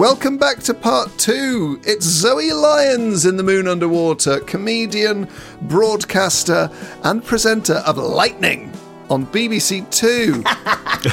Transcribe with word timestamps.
Welcome 0.00 0.38
back 0.38 0.60
to 0.60 0.72
part 0.72 1.10
two. 1.18 1.78
It's 1.84 2.06
Zoe 2.06 2.54
Lyons 2.54 3.26
in 3.26 3.36
the 3.36 3.42
Moon 3.42 3.68
Underwater, 3.68 4.40
comedian, 4.40 5.28
broadcaster, 5.60 6.70
and 7.02 7.22
presenter 7.22 7.82
of 7.84 7.98
Lightning 7.98 8.72
on 9.10 9.26
BBC 9.26 9.90
Two, 9.90 10.40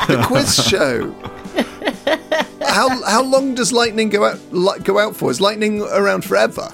the 0.08 0.24
quiz 0.28 0.56
show. 0.56 1.12
How 2.66 3.04
how 3.04 3.24
long 3.24 3.56
does 3.56 3.74
Lightning 3.74 4.08
go 4.08 4.24
out 4.24 4.40
li- 4.54 4.80
go 4.86 5.00
out 5.00 5.18
for? 5.18 5.32
Is 5.32 5.42
Lightning 5.42 5.82
around 5.82 6.24
forever? 6.24 6.72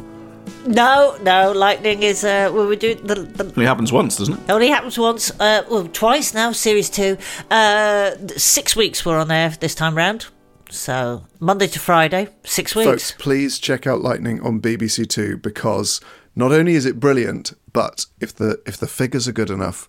No, 0.68 1.18
no, 1.24 1.52
lightning 1.52 2.04
is 2.04 2.24
uh 2.24 2.52
well 2.54 2.68
we 2.68 2.76
do 2.76 2.94
the, 2.94 3.16
the 3.16 3.46
Only 3.46 3.66
happens 3.66 3.92
once, 3.92 4.18
doesn't 4.18 4.36
it? 4.36 4.52
only 4.52 4.68
happens 4.68 5.00
once, 5.00 5.32
uh 5.40 5.64
well 5.68 5.90
twice 5.92 6.36
now, 6.36 6.52
series 6.52 6.92
two. 6.92 7.18
Uh 7.50 8.12
six 8.38 8.76
weeks 8.76 9.04
we're 9.04 9.18
on 9.20 9.30
there 9.30 9.50
this 9.50 9.74
time 9.74 9.96
round. 9.98 10.28
So 10.74 11.26
Monday 11.40 11.68
to 11.68 11.80
Friday, 11.80 12.30
six 12.44 12.76
weeks. 12.76 12.90
Folks, 12.90 13.12
please 13.12 13.60
check 13.60 13.86
out 13.86 14.02
Lightning 14.02 14.42
on 14.42 14.60
BBC 14.60 15.08
Two 15.08 15.38
because 15.38 16.02
not 16.36 16.52
only 16.52 16.74
is 16.74 16.86
it 16.88 17.00
brilliant, 17.00 17.54
but 17.72 18.08
if 18.20 18.36
the 18.36 18.60
if 18.66 18.78
the 18.78 18.88
figures 18.88 19.28
are 19.28 19.34
good 19.34 19.52
enough, 19.52 19.88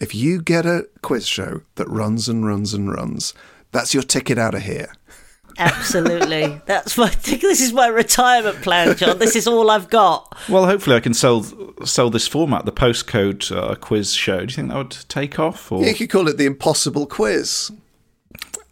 if 0.00 0.12
you 0.12 0.42
get 0.42 0.66
a 0.66 0.88
quiz 1.02 1.28
show 1.28 1.62
that 1.76 1.88
runs 1.88 2.28
and 2.28 2.44
runs 2.44 2.74
and 2.74 2.90
runs, 2.90 3.32
that's 3.70 3.94
your 3.94 4.02
ticket 4.02 4.36
out 4.36 4.54
of 4.54 4.62
here. 4.62 4.92
Absolutely. 5.56 6.60
That's 6.66 6.98
my 6.98 7.08
this 7.10 7.60
is 7.60 7.72
my 7.72 7.86
retirement 7.86 8.60
plan, 8.62 8.96
John. 8.96 9.20
This 9.20 9.36
is 9.36 9.46
all 9.46 9.70
I've 9.70 9.88
got. 9.88 10.36
Well, 10.48 10.66
hopefully 10.66 10.96
I 10.96 11.00
can 11.00 11.14
sell 11.14 11.44
sell 11.84 12.10
this 12.10 12.26
format, 12.26 12.64
the 12.64 12.72
postcode 12.72 13.56
uh, 13.56 13.76
quiz 13.76 14.12
show. 14.14 14.38
Do 14.38 14.46
you 14.46 14.56
think 14.56 14.68
that 14.70 14.76
would 14.76 14.96
take 15.08 15.38
off? 15.38 15.70
Or 15.70 15.84
You 15.84 15.94
could 15.94 16.10
call 16.10 16.26
it 16.26 16.38
the 16.38 16.46
Impossible 16.46 17.06
Quiz. 17.06 17.70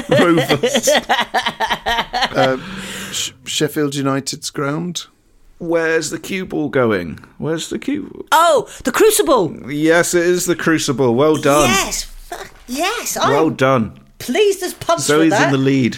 Rovers. 0.09 0.89
Um, 2.35 2.61
Sh- 3.11 3.31
Sheffield 3.45 3.95
United's 3.95 4.49
ground. 4.51 5.07
Where's 5.59 6.09
the 6.09 6.19
cue 6.19 6.45
ball 6.45 6.69
going? 6.69 7.19
Where's 7.37 7.69
the 7.69 7.77
cue? 7.79 8.25
Oh, 8.31 8.69
the 8.85 8.91
Crucible. 8.91 9.69
Yes, 9.71 10.13
it 10.13 10.23
is 10.25 10.45
the 10.45 10.55
Crucible. 10.55 11.13
Well 11.13 11.35
done. 11.35 11.67
Yes, 11.69 12.03
fuck, 12.03 12.51
yes. 12.67 13.17
I'm 13.17 13.29
Well 13.31 13.49
done. 13.49 13.99
pleased 14.19 14.63
as 14.63 14.73
punch 14.73 15.01
Zoe's 15.01 15.33
in 15.33 15.51
the 15.51 15.57
lead. 15.57 15.97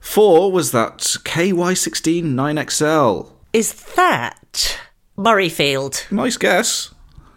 Four 0.00 0.52
was 0.52 0.72
that 0.72 0.98
KY16 0.98 2.22
9XL. 2.24 3.30
Is 3.54 3.72
that 3.94 4.78
Murrayfield? 5.16 6.10
Nice 6.12 6.36
guess. 6.36 6.92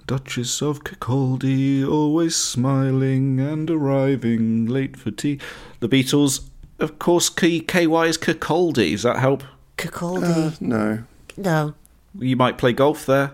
Duchess 0.07 0.61
of 0.61 0.83
Kirkcaldy, 0.83 1.87
always 1.87 2.35
smiling 2.35 3.39
and 3.39 3.69
arriving 3.71 4.65
late 4.65 4.97
for 4.97 5.11
tea. 5.11 5.39
The 5.79 5.89
Beatles, 5.89 6.47
of 6.79 6.99
course, 6.99 7.29
K- 7.29 7.61
KY 7.61 8.07
is 8.07 8.17
Kirkcaldy. 8.17 8.91
Does 8.91 9.03
that 9.03 9.19
help? 9.19 9.43
Kirkcaldy? 9.77 10.59
No. 10.61 11.03
no. 11.37 11.73
You 12.17 12.35
might 12.35 12.57
play 12.57 12.73
golf 12.73 13.05
there. 13.05 13.31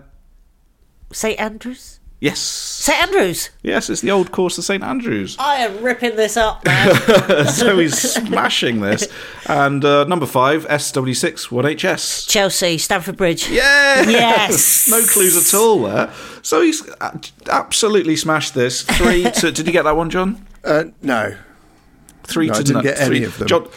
St 1.12 1.40
Andrews? 1.40 2.00
Yes. 2.20 2.40
St 2.40 3.02
Andrews. 3.02 3.50
Yes, 3.64 3.90
it's 3.90 4.02
the 4.02 4.12
old 4.12 4.32
course 4.32 4.58
of 4.60 4.64
St 4.64 4.84
Andrews. 4.84 5.36
I 5.40 5.56
am 5.58 5.84
ripping 5.84 6.16
this 6.16 6.38
up, 6.38 6.64
man. 6.66 7.48
so 7.48 7.80
he's 7.80 8.00
smashing 8.00 8.80
this. 8.82 9.08
And 9.48 9.84
uh, 9.84 10.04
number 10.06 10.28
five, 10.28 10.68
SW6 10.68 11.48
1HS. 11.50 12.28
Chelsea, 12.30 12.78
Stamford 12.78 13.18
Bridge. 13.18 13.50
Yeah. 13.50 14.02
Yes. 14.08 14.88
no 14.92 15.02
clues 15.04 15.36
at 15.36 15.58
all 15.58 15.82
there. 15.84 16.14
So 16.44 16.62
he's 16.62 16.88
absolutely 17.50 18.16
smashed 18.16 18.54
this. 18.54 18.84
Three 18.84 19.24
to. 19.24 19.52
Did 19.52 19.66
you 19.66 19.74
get 19.74 19.84
that 19.84 19.96
one, 19.98 20.10
John? 20.12 20.46
Uh, 20.64 20.86
no. 21.02 21.36
Three 22.24 22.48
No, 22.48 22.54
I 22.54 22.58
didn't 22.58 22.74
no- 22.76 22.82
get 22.84 23.00
any 23.00 23.18
three. 23.18 23.24
of 23.26 23.38
them. 23.40 23.48
John, 23.48 23.68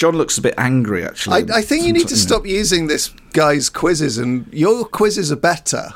John 0.00 0.16
looks 0.16 0.38
a 0.38 0.40
bit 0.40 0.54
angry, 0.56 1.04
actually. 1.04 1.52
I, 1.52 1.58
I 1.58 1.60
think 1.62 1.84
you 1.84 1.92
need 1.92 2.08
to 2.08 2.16
stop 2.16 2.46
using 2.46 2.86
this 2.86 3.08
guy's 3.34 3.68
quizzes, 3.68 4.16
and 4.16 4.50
your 4.50 4.86
quizzes 4.86 5.30
are 5.30 5.36
better. 5.36 5.90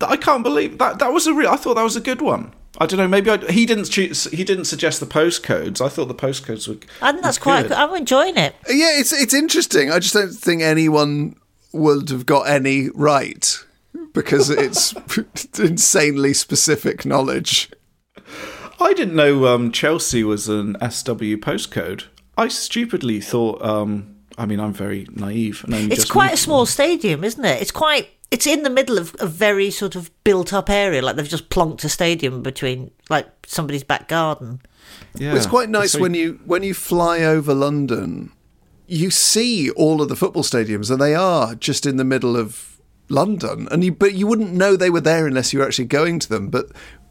I 0.00 0.16
can't 0.16 0.42
believe 0.42 0.78
that. 0.78 0.98
That 0.98 1.12
was 1.12 1.28
a 1.28 1.32
real. 1.32 1.48
I 1.48 1.54
thought 1.54 1.74
that 1.74 1.84
was 1.84 1.94
a 1.94 2.00
good 2.00 2.20
one. 2.20 2.52
I 2.78 2.86
don't 2.86 2.98
know. 2.98 3.06
Maybe 3.06 3.30
I, 3.30 3.36
he 3.36 3.66
didn't. 3.66 3.84
Choose, 3.84 4.24
he 4.24 4.42
didn't 4.42 4.64
suggest 4.64 4.98
the 4.98 5.06
postcodes. 5.06 5.80
I 5.80 5.88
thought 5.88 6.06
the 6.06 6.14
postcodes 6.14 6.66
were. 6.66 6.78
I 7.00 7.12
think 7.12 7.22
that's 7.22 7.38
quite. 7.38 7.68
good. 7.68 7.72
I'm 7.72 7.94
enjoying 7.94 8.36
it. 8.36 8.56
Yeah, 8.68 8.98
it's 8.98 9.12
it's 9.12 9.32
interesting. 9.32 9.92
I 9.92 10.00
just 10.00 10.14
don't 10.14 10.32
think 10.32 10.62
anyone 10.62 11.36
would 11.72 12.08
have 12.08 12.26
got 12.26 12.48
any 12.48 12.88
right 12.96 13.64
because 14.12 14.50
it's 14.50 14.92
insanely 15.60 16.34
specific 16.34 17.06
knowledge. 17.06 17.70
I 18.80 18.92
didn't 18.92 19.14
know 19.14 19.46
um, 19.46 19.70
Chelsea 19.70 20.24
was 20.24 20.48
an 20.48 20.74
SW 20.80 21.38
postcode. 21.38 22.06
I 22.36 22.48
stupidly 22.48 23.20
thought. 23.20 23.62
Um, 23.64 24.16
I 24.38 24.46
mean, 24.46 24.60
I'm 24.60 24.72
very 24.72 25.06
naive. 25.14 25.62
And 25.64 25.74
only 25.74 25.86
It's 25.88 25.96
just 26.02 26.12
quite 26.12 26.28
a 26.28 26.30
moved- 26.32 26.42
small 26.42 26.66
stadium, 26.66 27.24
isn't 27.24 27.44
it? 27.44 27.60
It's 27.60 27.70
quite. 27.72 28.08
It's 28.30 28.46
in 28.46 28.62
the 28.62 28.70
middle 28.70 28.96
of 28.96 29.14
a 29.18 29.26
very 29.26 29.70
sort 29.72 29.96
of 29.96 30.08
built-up 30.22 30.70
area, 30.70 31.02
like 31.02 31.16
they've 31.16 31.28
just 31.28 31.50
plonked 31.50 31.82
a 31.82 31.88
stadium 31.88 32.42
between, 32.42 32.92
like 33.08 33.26
somebody's 33.44 33.82
back 33.82 34.06
garden. 34.08 34.60
Yeah. 35.16 35.34
It's 35.34 35.46
quite 35.46 35.68
nice 35.68 35.92
very- 35.92 36.02
when 36.02 36.14
you 36.14 36.40
when 36.46 36.62
you 36.62 36.72
fly 36.72 37.22
over 37.22 37.52
London, 37.52 38.30
you 38.86 39.10
see 39.10 39.68
all 39.70 40.00
of 40.00 40.08
the 40.08 40.14
football 40.16 40.44
stadiums, 40.44 40.90
and 40.90 41.00
they 41.00 41.14
are 41.14 41.56
just 41.56 41.86
in 41.86 41.96
the 41.96 42.04
middle 42.04 42.36
of 42.36 42.78
London. 43.08 43.66
And 43.72 43.82
you 43.82 43.90
but 43.92 44.14
you 44.14 44.28
wouldn't 44.28 44.52
know 44.52 44.76
they 44.76 44.90
were 44.90 45.00
there 45.00 45.26
unless 45.26 45.52
you 45.52 45.58
were 45.58 45.66
actually 45.66 45.86
going 45.86 46.20
to 46.20 46.28
them. 46.28 46.48
But 46.50 46.66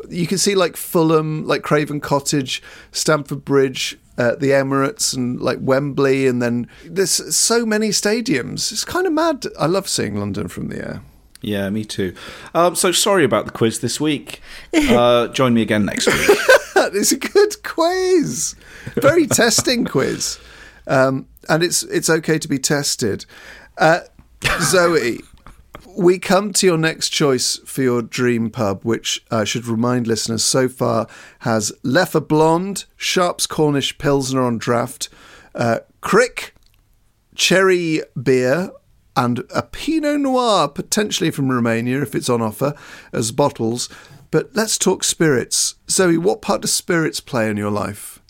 you 0.09 0.25
can 0.25 0.37
see 0.37 0.55
like 0.55 0.77
Fulham, 0.77 1.45
like 1.45 1.63
Craven 1.63 1.99
Cottage, 1.99 2.63
Stamford 2.93 3.43
Bridge. 3.43 3.97
Uh, 4.19 4.35
the 4.35 4.49
Emirates 4.49 5.15
and 5.15 5.39
like 5.39 5.57
Wembley, 5.61 6.27
and 6.27 6.41
then 6.41 6.67
there's 6.83 7.33
so 7.33 7.65
many 7.65 7.89
stadiums. 7.89 8.71
It's 8.71 8.83
kind 8.83 9.07
of 9.07 9.13
mad. 9.13 9.45
I 9.57 9.65
love 9.65 9.87
seeing 9.87 10.17
London 10.19 10.49
from 10.49 10.67
the 10.67 10.77
air. 10.77 11.01
Yeah, 11.41 11.69
me 11.69 11.85
too. 11.85 12.13
Um, 12.53 12.75
so 12.75 12.91
sorry 12.91 13.23
about 13.23 13.45
the 13.45 13.51
quiz 13.51 13.79
this 13.79 13.99
week. 13.99 14.41
Uh, 14.89 15.27
join 15.29 15.53
me 15.53 15.61
again 15.61 15.85
next 15.85 16.07
week. 16.07 16.37
Is 16.93 17.11
a 17.11 17.17
good 17.17 17.63
quiz. 17.63 18.55
Very 18.95 19.27
testing 19.41 19.85
quiz. 19.85 20.39
Um, 20.87 21.27
and 21.47 21.63
it's 21.63 21.83
it's 21.83 22.09
okay 22.09 22.39
to 22.39 22.47
be 22.47 22.59
tested. 22.59 23.25
Uh, 23.77 24.01
Zoe, 24.61 25.19
we 25.99 26.17
come 26.17 26.53
to 26.53 26.65
your 26.65 26.77
next 26.77 27.09
choice 27.09 27.57
for 27.65 27.81
your 27.81 28.01
dream 28.01 28.49
pub, 28.49 28.85
which 28.85 29.21
I 29.29 29.43
should 29.43 29.67
remind 29.67 30.07
listeners 30.07 30.45
so 30.45 30.69
far 30.69 31.07
has 31.39 31.73
Leffe 31.83 32.25
Blonde, 32.25 32.85
Sharps 32.95 33.45
Cornish 33.45 33.97
Pilsner 33.97 34.41
on 34.41 34.57
draft, 34.57 35.09
uh, 35.53 35.79
Kriek, 36.01 36.51
Cherry 37.35 38.01
Beer, 38.21 38.71
and 39.17 39.43
a 39.53 39.61
Pinot 39.61 40.21
Noir, 40.21 40.69
potentially 40.69 41.31
from 41.31 41.51
Romania 41.51 42.01
if 42.01 42.15
it's 42.15 42.29
on 42.29 42.41
offer, 42.41 42.73
as 43.11 43.33
bottles. 43.33 43.89
But 44.31 44.51
let's 44.55 44.77
talk 44.77 45.03
spirits. 45.03 45.75
Zoe, 45.89 46.17
what 46.17 46.41
part 46.41 46.61
does 46.61 46.71
spirits 46.71 47.19
play 47.19 47.49
in 47.49 47.57
your 47.57 47.71
life? 47.71 48.21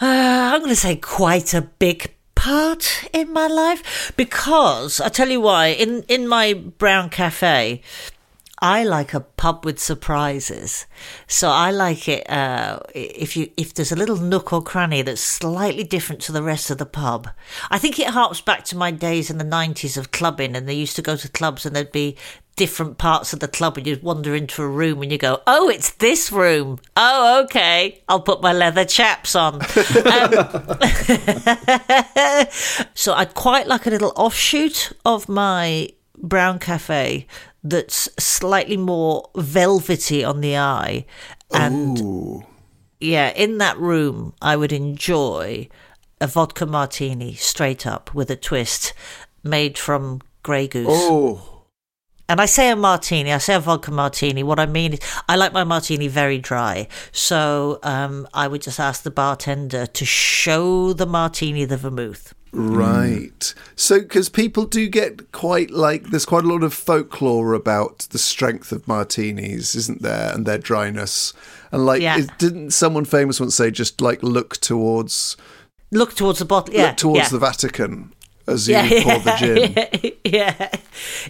Uh, 0.00 0.06
I'm 0.54 0.60
going 0.60 0.70
to 0.70 0.76
say 0.76 0.94
quite 0.94 1.54
a 1.54 1.62
big 1.62 2.13
part 2.44 3.08
in 3.14 3.32
my 3.32 3.46
life 3.46 4.12
because 4.18 5.00
I 5.00 5.08
tell 5.08 5.30
you 5.30 5.40
why. 5.40 5.68
In 5.68 6.04
in 6.08 6.28
my 6.28 6.52
brown 6.52 7.08
cafe, 7.08 7.80
I 8.64 8.82
like 8.82 9.12
a 9.12 9.20
pub 9.20 9.66
with 9.66 9.78
surprises. 9.78 10.86
So 11.26 11.50
I 11.50 11.70
like 11.70 12.08
it 12.08 12.28
uh, 12.30 12.80
if 12.94 13.36
you 13.36 13.50
if 13.58 13.74
there's 13.74 13.92
a 13.92 13.96
little 13.96 14.16
nook 14.16 14.54
or 14.54 14.62
cranny 14.62 15.02
that's 15.02 15.20
slightly 15.20 15.84
different 15.84 16.22
to 16.22 16.32
the 16.32 16.42
rest 16.42 16.70
of 16.70 16.78
the 16.78 16.86
pub. 16.86 17.28
I 17.70 17.78
think 17.78 17.98
it 17.98 18.06
harks 18.06 18.40
back 18.40 18.64
to 18.64 18.76
my 18.76 18.90
days 18.90 19.28
in 19.28 19.36
the 19.36 19.44
'90s 19.44 19.98
of 19.98 20.12
clubbing, 20.12 20.56
and 20.56 20.66
they 20.66 20.72
used 20.72 20.96
to 20.96 21.02
go 21.02 21.14
to 21.14 21.28
clubs 21.28 21.66
and 21.66 21.76
there'd 21.76 21.92
be 21.92 22.16
different 22.56 22.96
parts 22.96 23.34
of 23.34 23.40
the 23.40 23.48
club 23.48 23.76
and 23.76 23.86
you'd 23.86 24.02
wander 24.02 24.34
into 24.34 24.62
a 24.62 24.68
room 24.68 25.02
and 25.02 25.10
you 25.10 25.18
go 25.18 25.42
oh 25.48 25.68
it's 25.68 25.90
this 25.94 26.30
room 26.30 26.78
oh 26.96 27.42
okay 27.42 28.00
i'll 28.08 28.20
put 28.20 28.40
my 28.40 28.52
leather 28.52 28.84
chaps 28.84 29.34
on 29.34 29.60
so 32.94 33.12
I'd 33.12 33.34
quite 33.34 33.66
like 33.66 33.86
a 33.86 33.90
little 33.90 34.12
offshoot 34.14 34.92
of 35.04 35.28
my 35.28 35.88
brown 36.16 36.60
cafe 36.60 37.26
that's 37.64 38.08
slightly 38.18 38.76
more 38.76 39.30
velvety 39.34 40.22
on 40.22 40.42
the 40.42 40.56
eye. 40.58 41.06
And 41.52 42.44
yeah, 43.00 43.30
in 43.30 43.58
that 43.58 43.78
room, 43.78 44.34
I 44.40 44.54
would 44.56 44.72
enjoy 44.72 45.68
a 46.20 46.26
vodka 46.26 46.66
martini 46.66 47.34
straight 47.34 47.86
up 47.86 48.14
with 48.14 48.30
a 48.30 48.36
twist 48.36 48.92
made 49.42 49.78
from 49.78 50.20
Grey 50.42 50.68
Goose. 50.68 50.86
Oh, 50.90 51.64
And 52.28 52.40
I 52.40 52.46
say 52.46 52.70
a 52.70 52.76
martini, 52.76 53.32
I 53.32 53.38
say 53.38 53.54
a 53.54 53.60
vodka 53.60 53.90
martini. 53.90 54.42
What 54.42 54.58
I 54.60 54.66
mean 54.66 54.94
is, 54.94 55.00
I 55.28 55.36
like 55.36 55.52
my 55.52 55.64
martini 55.64 56.08
very 56.08 56.38
dry. 56.38 56.88
So 57.12 57.78
um, 57.82 58.28
I 58.34 58.46
would 58.48 58.62
just 58.62 58.80
ask 58.80 59.02
the 59.02 59.10
bartender 59.10 59.86
to 59.86 60.04
show 60.04 60.92
the 60.92 61.06
martini 61.06 61.64
the 61.64 61.76
vermouth. 61.76 62.34
Right. 62.54 63.54
So, 63.76 64.00
because 64.00 64.28
people 64.28 64.64
do 64.64 64.88
get 64.88 65.32
quite 65.32 65.70
like, 65.70 66.04
there's 66.10 66.24
quite 66.24 66.44
a 66.44 66.48
lot 66.48 66.62
of 66.62 66.72
folklore 66.72 67.54
about 67.54 68.00
the 68.10 68.18
strength 68.18 68.72
of 68.72 68.86
martinis, 68.88 69.74
isn't 69.74 70.02
there? 70.02 70.32
And 70.32 70.46
their 70.46 70.58
dryness. 70.58 71.32
And 71.72 71.84
like, 71.86 72.00
Yeah. 72.02 72.18
is- 72.18 72.28
didn't 72.38 72.70
someone 72.70 73.04
famous 73.04 73.40
once 73.40 73.54
say 73.54 73.70
just 73.70 74.00
like 74.00 74.22
look 74.22 74.56
towards, 74.58 75.36
Look 75.90 76.14
towards 76.14 76.38
the 76.40 76.44
bottle. 76.44 76.74
Yeah, 76.74 76.88
look 76.88 76.96
towards 76.96 77.18
yeah. 77.20 77.28
the 77.28 77.38
Vatican 77.38 78.12
as 78.48 78.68
you 78.68 78.74
yeah, 78.74 79.02
pour 79.02 79.18
the 79.20 79.36
gin? 79.38 80.10
yeah, 80.24 80.48
yeah. 80.58 80.76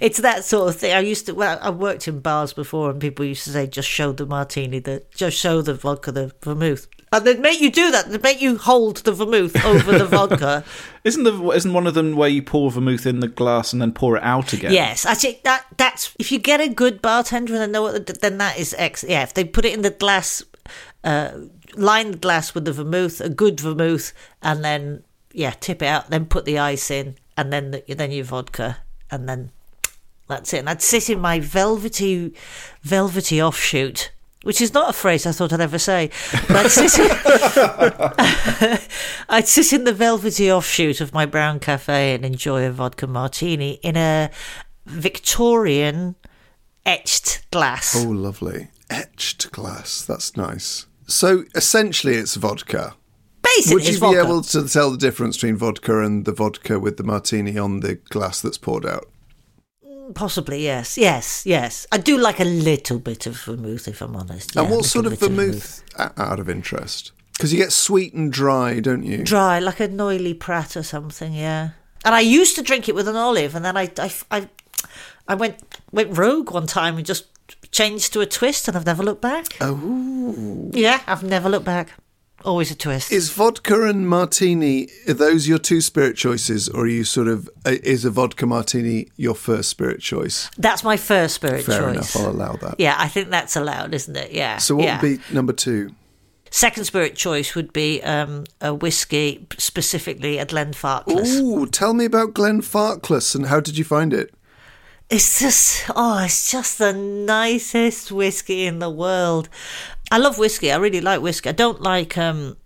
It's 0.01 0.19
that 0.21 0.45
sort 0.45 0.69
of 0.71 0.77
thing. 0.77 0.93
I 0.95 1.01
used 1.01 1.27
to. 1.27 1.33
Well, 1.35 1.59
I 1.61 1.71
worked 1.71 2.09
in 2.09 2.21
bars 2.21 2.53
before, 2.53 2.91
and 2.91 3.01
people 3.01 3.25
used 3.27 3.45
to 3.45 3.51
say, 3.51 3.67
"Just 3.67 3.89
show 3.89 4.13
the 4.13 4.25
martini, 4.27 4.79
the 4.79 5.03
just 5.15 5.37
show 5.37 5.61
the 5.63 5.75
vodka, 5.75 6.13
the 6.13 6.33
vermouth." 6.43 6.89
And 7.15 7.25
they'd 7.25 7.39
make 7.39 7.61
you 7.61 7.71
do 7.71 7.93
that. 7.93 8.11
They'd 8.11 8.25
make 8.25 8.43
you 8.43 8.59
hold 8.59 8.97
the 8.99 9.13
vermouth 9.13 9.65
over 9.65 9.97
the 9.97 10.05
vodka. 10.17 10.65
Isn't 11.05 11.23
the 11.23 11.51
isn't 11.51 11.73
one 11.73 11.87
of 11.87 11.95
them 11.95 12.17
where 12.17 12.29
you 12.29 12.43
pour 12.43 12.73
vermouth 12.73 13.07
in 13.07 13.21
the 13.21 13.29
glass 13.29 13.73
and 13.73 13.81
then 13.81 13.93
pour 13.93 14.17
it 14.17 14.25
out 14.25 14.53
again? 14.53 14.73
Yes, 14.73 15.07
I 15.07 15.15
think 15.15 15.45
that 15.45 15.65
that's 15.77 16.13
if 16.19 16.33
you 16.33 16.41
get 16.41 16.61
a 16.61 16.69
good 16.69 17.01
bartender 17.01 17.55
and 17.55 17.63
they 17.63 17.67
know 17.69 17.83
what, 17.83 18.21
then 18.21 18.39
that 18.39 18.59
is 18.59 18.75
ex. 18.77 19.05
Yeah, 19.05 19.23
if 19.23 19.33
they 19.33 19.45
put 19.45 19.65
it 19.65 19.75
in 19.75 19.83
the 19.83 19.91
glass, 19.91 20.43
uh, 21.05 21.31
line 21.77 22.11
the 22.11 22.19
glass 22.19 22.53
with 22.53 22.65
the 22.65 22.73
vermouth, 22.73 23.21
a 23.21 23.29
good 23.29 23.61
vermouth, 23.61 24.13
and 24.43 24.65
then 24.65 25.05
yeah, 25.33 25.53
tip 25.53 25.83
it 25.83 25.87
out, 25.87 26.11
then 26.11 26.27
put 26.27 26.47
the 26.47 26.59
ice 26.59 26.91
in, 26.91 27.15
and 27.37 27.53
then 27.53 27.71
the, 27.71 27.95
then 27.95 28.11
your 28.11 28.25
vodka, 28.25 28.79
and 29.09 29.29
then 29.29 29.53
that's 30.27 30.53
it. 30.53 30.59
And 30.59 30.69
I'd 30.69 30.83
sit 30.83 31.09
in 31.11 31.21
my 31.21 31.39
velvety, 31.39 32.35
velvety 32.83 33.41
offshoot. 33.41 34.11
Which 34.45 34.61
is 34.61 34.73
not 34.73 34.91
a 34.91 34.93
phrase 34.93 35.27
I 35.27 35.33
thought 35.33 35.53
I'd 35.53 35.61
ever 35.61 35.79
say. 35.79 36.11
But 36.49 36.67
I'd 36.67 36.71
sit, 36.71 36.99
in, 36.99 37.11
I'd 39.29 39.49
sit 39.49 39.73
in 39.73 39.85
the 39.85 39.93
velvety 39.93 40.51
offshoot 40.53 41.01
of 41.01 41.13
my 41.13 41.27
brown 41.27 41.61
cafe 41.61 42.15
and 42.15 42.25
enjoy 42.25 42.65
a 42.65 42.71
vodka 42.71 43.07
martini 43.07 43.73
in 43.83 43.97
a 43.97 44.31
Victorian 44.87 46.15
etched 46.87 47.51
glass. 47.51 47.95
Oh, 47.97 48.09
lovely. 48.11 48.69
Etched 48.91 49.51
glass. 49.51 50.05
That's 50.05 50.37
nice. 50.37 50.87
So, 51.07 51.45
essentially, 51.55 52.15
it's 52.15 52.35
vodka. 52.35 52.95
Basically, 53.43 53.75
Would 53.75 53.87
you 53.87 53.93
be 53.95 53.99
vodka. 53.99 54.21
able 54.21 54.43
to 54.43 54.69
tell 54.69 54.91
the 54.91 54.99
difference 54.99 55.37
between 55.37 55.57
vodka 55.57 56.01
and 56.01 56.25
the 56.25 56.33
vodka 56.33 56.79
with 56.79 56.97
the 56.97 57.05
martini 57.05 57.59
on 57.59 57.81
the 57.81 57.97
glass 57.97 58.41
that's 58.41 58.59
poured 58.59 58.87
out? 58.87 59.09
Possibly, 60.15 60.63
yes, 60.63 60.99
yes, 60.99 61.45
yes. 61.47 61.87
I 61.91 61.99
do 61.99 62.19
like 62.19 62.41
a 62.41 62.45
little 62.45 62.99
bit 62.99 63.27
of 63.27 63.37
vermouth, 63.41 63.89
if 63.89 64.03
I'm 64.03 64.15
honest. 64.17 64.55
and 64.57 64.67
Yeah, 64.69 64.73
a 64.73 64.77
what 64.77 64.85
sort 64.85 65.07
of 65.07 65.13
bit 65.13 65.21
vermouth, 65.21 65.83
out 65.99 66.39
of 66.41 66.49
interest? 66.49 67.13
Because 67.33 67.53
you 67.53 67.59
get 67.59 67.73
sweet 67.73 68.15
and 68.15 68.33
dry, 68.33 68.81
don't 68.81 69.03
you? 69.03 69.25
Dry, 69.25 69.59
like 69.59 69.81
a 69.81 69.89
Noilly 69.89 70.35
Prat 70.39 70.77
or 70.77 70.83
something. 70.83 71.33
Yeah. 71.33 71.71
And 72.05 72.15
I 72.15 72.21
used 72.21 72.55
to 72.57 72.63
drink 72.63 72.89
it 72.89 72.95
with 72.95 73.09
an 73.09 73.17
olive, 73.17 73.55
and 73.55 73.65
then 73.65 73.77
I, 73.77 73.91
I, 73.99 74.13
I, 74.31 74.49
I 75.27 75.35
went 75.35 75.57
went 75.91 76.17
rogue 76.17 76.51
one 76.51 76.67
time 76.67 76.97
and 76.97 77.07
just 77.07 77.27
changed 77.73 78.13
to 78.13 78.21
a 78.21 78.27
twist, 78.27 78.69
and 78.69 78.77
I've 78.77 78.87
never 78.87 79.03
looked 79.03 79.23
back. 79.23 79.57
Oh, 79.61 80.71
Yeah, 80.73 81.01
I've 81.07 81.23
never 81.25 81.49
looked 81.49 81.65
back. 81.65 81.93
Always 82.45 82.71
a 82.71 82.75
twist. 82.75 83.11
Is 83.11 83.31
vodka 83.31 83.85
and 83.85 84.07
martini 84.07 84.89
are 85.09 85.15
those 85.15 85.49
your 85.49 85.59
two 85.59 85.81
spirit 85.81 86.17
choices, 86.17 86.69
or 86.69 86.83
are 86.83 86.87
you 86.87 87.05
sort 87.05 87.27
of 87.27 87.49
uh, 87.65 87.77
is 87.83 88.05
a 88.05 88.11
vodka 88.11 88.47
martini 88.47 89.09
your 89.17 89.35
first 89.35 89.71
spirit 89.71 90.01
choice? 90.01 90.51
That's 90.59 90.85
my 90.85 90.99
first 90.99 91.37
spirit 91.37 91.65
Fair 91.65 91.81
choice. 91.81 91.95
enough, 91.95 92.17
I'll 92.17 92.31
allow 92.31 92.57
that. 92.57 92.79
Yeah, 92.79 92.97
I 92.99 93.09
think 93.09 93.31
that's 93.31 93.57
allowed, 93.57 93.95
isn't 93.95 94.15
it? 94.15 94.33
Yeah. 94.33 94.59
So 94.59 94.77
what 94.77 94.85
yeah. 94.85 95.01
would 95.01 95.19
be 95.19 95.35
number 95.35 95.55
two? 95.55 95.95
Second 96.51 96.85
spirit 96.85 97.17
choice 97.17 97.57
would 97.57 97.73
be 97.73 98.01
um, 98.03 98.45
a 98.61 98.73
whiskey, 98.73 99.47
specifically 99.59 100.39
a 100.39 100.47
Glenfarclas. 100.47 101.41
Ooh, 101.41 101.67
tell 101.67 101.95
me 101.95 102.05
about 102.05 102.35
Glenfarclas 102.35 103.35
and 103.35 103.47
how 103.47 103.59
did 103.59 103.77
you 103.77 103.85
find 103.85 104.13
it? 104.13 104.33
It's 105.11 105.41
just, 105.41 105.91
oh, 105.97 106.25
it's 106.25 106.51
just 106.51 106.79
the 106.79 106.93
nicest 106.93 108.13
whiskey 108.13 108.67
in 108.67 108.79
the 108.79 108.89
world. 108.89 109.49
I 110.11 110.19
love 110.19 110.39
whiskey. 110.39 110.71
I 110.71 110.77
really 110.77 111.01
like 111.01 111.21
whiskey. 111.23 111.49
I 111.49 111.53
don't 111.53 111.81
like, 111.81 112.17
um, 112.19 112.57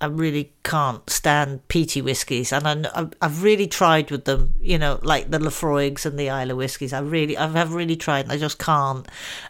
I 0.00 0.06
really 0.06 0.52
can't 0.62 1.08
stand 1.10 1.66
peaty 1.68 2.00
whiskies. 2.02 2.52
And 2.52 2.66
I, 2.86 3.08
I've- 3.20 3.42
really 3.42 3.66
tried 3.66 4.10
with 4.10 4.24
them, 4.24 4.54
you 4.60 4.78
know, 4.78 4.98
like 5.02 5.30
the 5.30 5.38
Laphroaigs 5.38 6.06
and 6.06 6.18
the 6.18 6.28
Islay 6.30 6.54
whiskies. 6.54 6.92
I 6.92 7.00
really, 7.00 7.36
I've, 7.36 7.56
I've 7.56 7.74
really 7.74 7.96
tried 7.96 8.24
and 8.26 8.32
I 8.32 8.38
just 8.38 8.58
can't. 8.58 9.06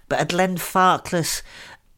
But 0.09 0.21
a 0.21 0.27
Glenfarclas, 0.27 1.43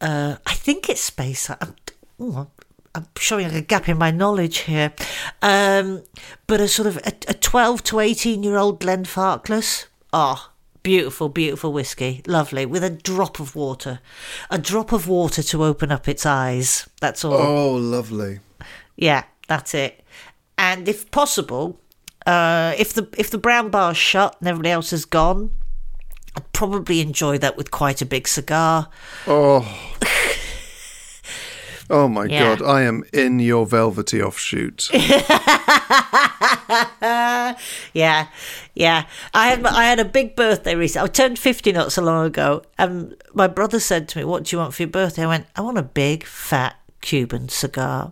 uh, 0.01 0.35
I 0.45 0.53
think 0.53 0.89
it's 0.89 1.01
space. 1.01 1.49
I'm, 1.49 1.75
oh, 2.19 2.47
I'm 2.93 3.07
showing 3.17 3.45
a 3.47 3.61
gap 3.61 3.89
in 3.89 3.97
my 3.97 4.11
knowledge 4.11 4.59
here. 4.59 4.93
Um, 5.41 6.03
but 6.45 6.61
a 6.61 6.67
sort 6.67 6.87
of 6.87 6.97
a, 6.97 7.13
a 7.27 7.33
12 7.33 7.83
to 7.85 7.99
18 7.99 8.43
year 8.43 8.57
old 8.57 8.79
Glenfarclas. 8.79 9.85
Oh, 10.13 10.49
beautiful, 10.83 11.29
beautiful 11.29 11.73
whiskey. 11.73 12.21
Lovely. 12.27 12.65
With 12.65 12.83
a 12.83 12.89
drop 12.89 13.39
of 13.39 13.55
water. 13.55 13.99
A 14.49 14.57
drop 14.57 14.91
of 14.91 15.07
water 15.07 15.43
to 15.43 15.63
open 15.63 15.91
up 15.91 16.07
its 16.07 16.25
eyes. 16.25 16.87
That's 17.01 17.23
all. 17.23 17.33
Oh, 17.33 17.75
lovely. 17.75 18.39
Yeah, 18.95 19.23
that's 19.47 19.73
it. 19.73 20.03
And 20.57 20.87
if 20.87 21.11
possible, 21.11 21.79
uh, 22.25 22.73
if 22.77 22.93
the 22.93 23.07
if 23.17 23.29
the 23.29 23.37
brown 23.37 23.69
bar's 23.69 23.97
shut 23.97 24.35
and 24.39 24.47
everybody 24.47 24.71
else 24.71 24.91
has 24.91 25.05
gone, 25.05 25.51
I'd 26.35 26.51
probably 26.51 26.99
enjoy 27.01 27.37
that 27.37 27.57
with 27.57 27.71
quite 27.71 28.01
a 28.01 28.05
big 28.05 28.27
cigar. 28.27 28.89
Oh. 29.27 29.65
Oh 31.89 32.07
my 32.07 32.25
Yeah. 32.25 32.55
god, 32.55 32.61
I 32.65 32.81
am 32.83 33.03
in 33.13 33.39
your 33.39 33.65
velvety 33.65 34.21
offshoot. 34.21 34.89
Yeah, 37.93 38.27
yeah. 38.75 39.05
I 39.33 39.47
had 39.47 39.65
I 39.65 39.85
had 39.85 39.99
a 39.99 40.05
big 40.05 40.35
birthday 40.35 40.75
recently. 40.75 41.09
I 41.09 41.11
turned 41.11 41.39
fifty 41.39 41.71
not 41.71 41.91
so 41.91 42.01
long 42.03 42.25
ago, 42.25 42.61
and 42.77 43.15
my 43.33 43.47
brother 43.47 43.79
said 43.79 44.07
to 44.09 44.19
me, 44.19 44.25
"What 44.25 44.43
do 44.43 44.55
you 44.55 44.59
want 44.59 44.73
for 44.73 44.83
your 44.83 44.89
birthday?" 44.89 45.23
I 45.23 45.27
went, 45.27 45.47
"I 45.55 45.61
want 45.61 45.77
a 45.77 45.83
big 45.83 46.25
fat 46.25 46.75
Cuban 47.01 47.49
cigar." 47.49 48.11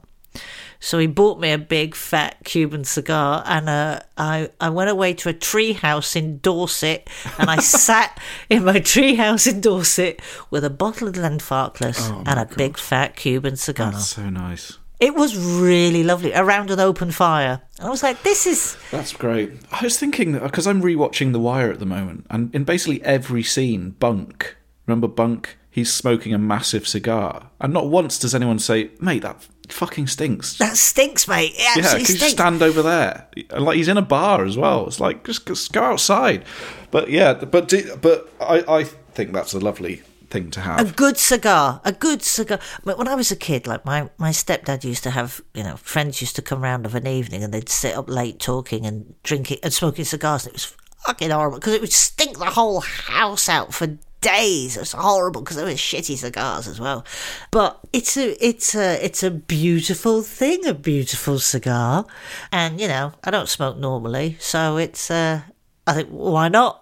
So 0.86 1.00
he 1.00 1.08
bought 1.08 1.40
me 1.40 1.52
a 1.52 1.58
big 1.58 1.96
fat 1.96 2.38
Cuban 2.44 2.84
cigar, 2.84 3.42
and 3.48 3.68
uh, 3.68 4.02
I 4.20 4.52
I 4.62 4.70
went 4.70 4.92
away 4.92 5.16
to 5.16 5.30
a 5.30 5.34
tree 5.34 5.74
house 5.74 6.16
in 6.16 6.38
Dorset, 6.38 7.10
and 7.40 7.50
I 7.50 7.56
sat 7.60 8.20
in 8.52 8.66
my 8.66 8.82
tree 8.82 9.16
house 9.16 9.48
in 9.48 9.62
Dorset 9.62 10.22
with 10.52 10.64
a 10.64 10.70
bottle 10.70 11.08
of 11.08 11.16
Glenfarclas 11.16 12.24
and 12.28 12.40
a 12.40 12.46
big 12.56 12.78
fat 12.78 13.16
Cuban 13.16 13.56
cigar. 13.56 13.94
That's 13.94 14.10
so 14.10 14.30
nice. 14.30 14.78
It 15.00 15.16
was 15.16 15.36
really 15.36 16.04
lovely 16.04 16.36
around 16.36 16.70
an 16.70 16.80
open 16.80 17.10
fire. 17.10 17.64
And 17.80 17.88
I 17.88 17.90
was 17.90 18.04
like, 18.04 18.22
"This 18.22 18.46
is." 18.46 18.78
That's 18.92 19.12
great. 19.12 19.54
I 19.72 19.82
was 19.82 19.98
thinking 19.98 20.34
because 20.38 20.68
I'm 20.68 20.84
rewatching 20.84 21.32
The 21.32 21.40
Wire 21.40 21.72
at 21.72 21.80
the 21.80 21.88
moment, 21.88 22.28
and 22.30 22.54
in 22.54 22.64
basically 22.64 23.02
every 23.02 23.42
scene, 23.42 23.96
Bunk, 23.98 24.56
remember 24.86 25.08
Bunk? 25.08 25.58
He's 25.72 25.92
smoking 25.92 26.34
a 26.34 26.38
massive 26.38 26.88
cigar, 26.88 27.50
and 27.60 27.74
not 27.74 27.90
once 27.90 28.20
does 28.20 28.36
anyone 28.36 28.60
say, 28.60 28.92
"Mate, 29.02 29.24
that 29.24 29.48
fucking 29.72 30.08
stinks." 30.08 30.58
That 30.58 30.78
stinks, 30.78 31.28
mate. 31.28 31.54
It 31.56 31.60
yeah, 31.60 31.74
absolutely 31.78 32.06
just 32.06 32.18
stinks. 32.18 32.34
stand 32.34 32.62
over 32.62 32.82
there? 32.82 33.28
Like 33.52 33.78
he's 33.78 33.88
in 33.88 33.98
a 33.98 34.02
bar 34.02 34.46
as 34.46 34.58
well. 34.58 34.88
It's 34.88 35.00
like 35.00 35.26
just, 35.26 35.46
just 35.48 35.74
go 35.74 35.84
outside. 35.84 36.44
But 36.92 37.10
yeah, 37.10 37.34
but 37.34 37.68
do- 37.68 37.96
but 38.02 38.32
I 38.40 38.64
I 38.68 38.84
think 38.84 39.34
that's 39.34 39.54
a 39.54 39.60
lovely 39.60 40.02
thing 40.30 40.52
to 40.52 40.60
have. 40.62 40.80
a 40.80 40.92
good 40.92 41.18
cigar, 41.18 41.80
a 41.86 41.92
good 41.92 42.22
cigar. 42.22 42.60
But 42.84 42.98
when 42.98 43.08
I 43.08 43.16
was 43.16 43.32
a 43.32 43.36
kid, 43.36 43.68
like 43.68 43.86
my, 43.86 44.10
my 44.18 44.32
stepdad 44.32 44.84
used 44.84 45.04
to 45.04 45.12
have, 45.12 45.40
you 45.54 45.64
know, 45.64 45.78
friends 45.78 46.20
used 46.20 46.36
to 46.38 46.42
come 46.42 46.62
round 46.62 46.86
of 46.86 46.96
an 46.96 47.06
evening 47.08 47.44
and 47.44 47.54
they'd 47.54 47.70
sit 47.70 47.96
up 47.96 48.10
late 48.10 48.40
talking 48.40 48.86
and 48.86 49.14
drinking 49.24 49.60
and 49.64 49.72
smoking 49.72 50.04
cigars. 50.04 50.46
And 50.46 50.52
it 50.52 50.56
was 50.56 50.76
fucking 51.06 51.30
horrible 51.30 51.60
because 51.60 51.74
it 51.74 51.82
would 51.82 51.94
stink 51.94 52.40
the 52.40 52.46
whole 52.46 52.82
house 52.82 53.48
out 53.48 53.74
for 53.74 53.98
days. 54.26 54.76
It 54.76 54.80
was 54.80 54.92
horrible 54.92 55.42
because 55.42 55.58
they 55.58 55.64
were 55.64 55.70
shitty 55.72 56.18
cigars 56.18 56.68
as 56.68 56.80
well. 56.80 57.06
But 57.52 57.80
it's 57.94 58.18
a 58.18 58.26
it's 58.46 58.76
a 58.76 59.04
it's 59.06 59.24
a 59.24 59.32
beautiful 59.32 60.22
thing, 60.22 60.66
a 60.66 60.74
beautiful 60.74 61.40
cigar. 61.40 62.06
And 62.52 62.82
you 62.82 62.88
know, 62.88 63.14
I 63.24 63.32
don't 63.32 63.50
smoke 63.50 63.78
normally, 63.78 64.38
so 64.40 64.78
it's 64.78 65.12
uh, 65.12 65.42
I 65.88 65.94
think 65.94 66.10
why 66.10 66.50
not? 66.50 66.82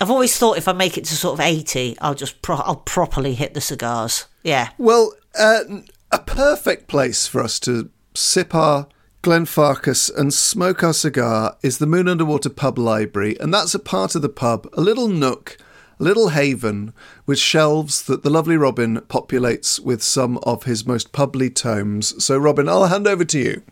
I've 0.00 0.10
always 0.10 0.36
thought 0.38 0.58
if 0.58 0.68
I 0.68 0.72
make 0.72 0.96
it 0.96 1.04
to 1.06 1.14
sort 1.14 1.34
of 1.38 1.44
eighty, 1.44 1.96
I'll 2.00 2.14
just 2.14 2.40
pro- 2.40 2.56
I'll 2.56 2.76
properly 2.76 3.34
hit 3.34 3.54
the 3.54 3.60
cigars. 3.60 4.26
Yeah, 4.42 4.70
Well, 4.78 5.12
uh, 5.38 5.60
a 6.10 6.18
perfect 6.20 6.86
place 6.88 7.26
for 7.26 7.42
us 7.42 7.58
to 7.60 7.90
sip 8.14 8.54
our 8.54 8.86
Glenfarclas 9.22 10.16
and 10.16 10.32
smoke 10.32 10.82
our 10.82 10.94
cigar 10.94 11.56
is 11.62 11.78
the 11.78 11.86
Moon 11.86 12.08
Underwater 12.08 12.48
Pub 12.48 12.78
Library, 12.78 13.36
and 13.40 13.52
that's 13.52 13.74
a 13.74 13.78
part 13.80 14.14
of 14.14 14.22
the 14.22 14.28
pub, 14.28 14.68
a 14.72 14.80
little 14.80 15.08
nook, 15.08 15.58
little 15.98 16.28
haven 16.28 16.92
with 17.26 17.38
shelves 17.38 18.02
that 18.02 18.22
the 18.22 18.30
lovely 18.30 18.56
Robin 18.56 19.00
populates 19.02 19.80
with 19.80 20.02
some 20.02 20.38
of 20.38 20.64
his 20.64 20.86
most 20.86 21.12
publy 21.12 21.52
tomes. 21.52 22.24
So, 22.24 22.38
Robin, 22.38 22.68
I'll 22.68 22.86
hand 22.86 23.06
over 23.08 23.24
to 23.24 23.38
you. 23.38 23.62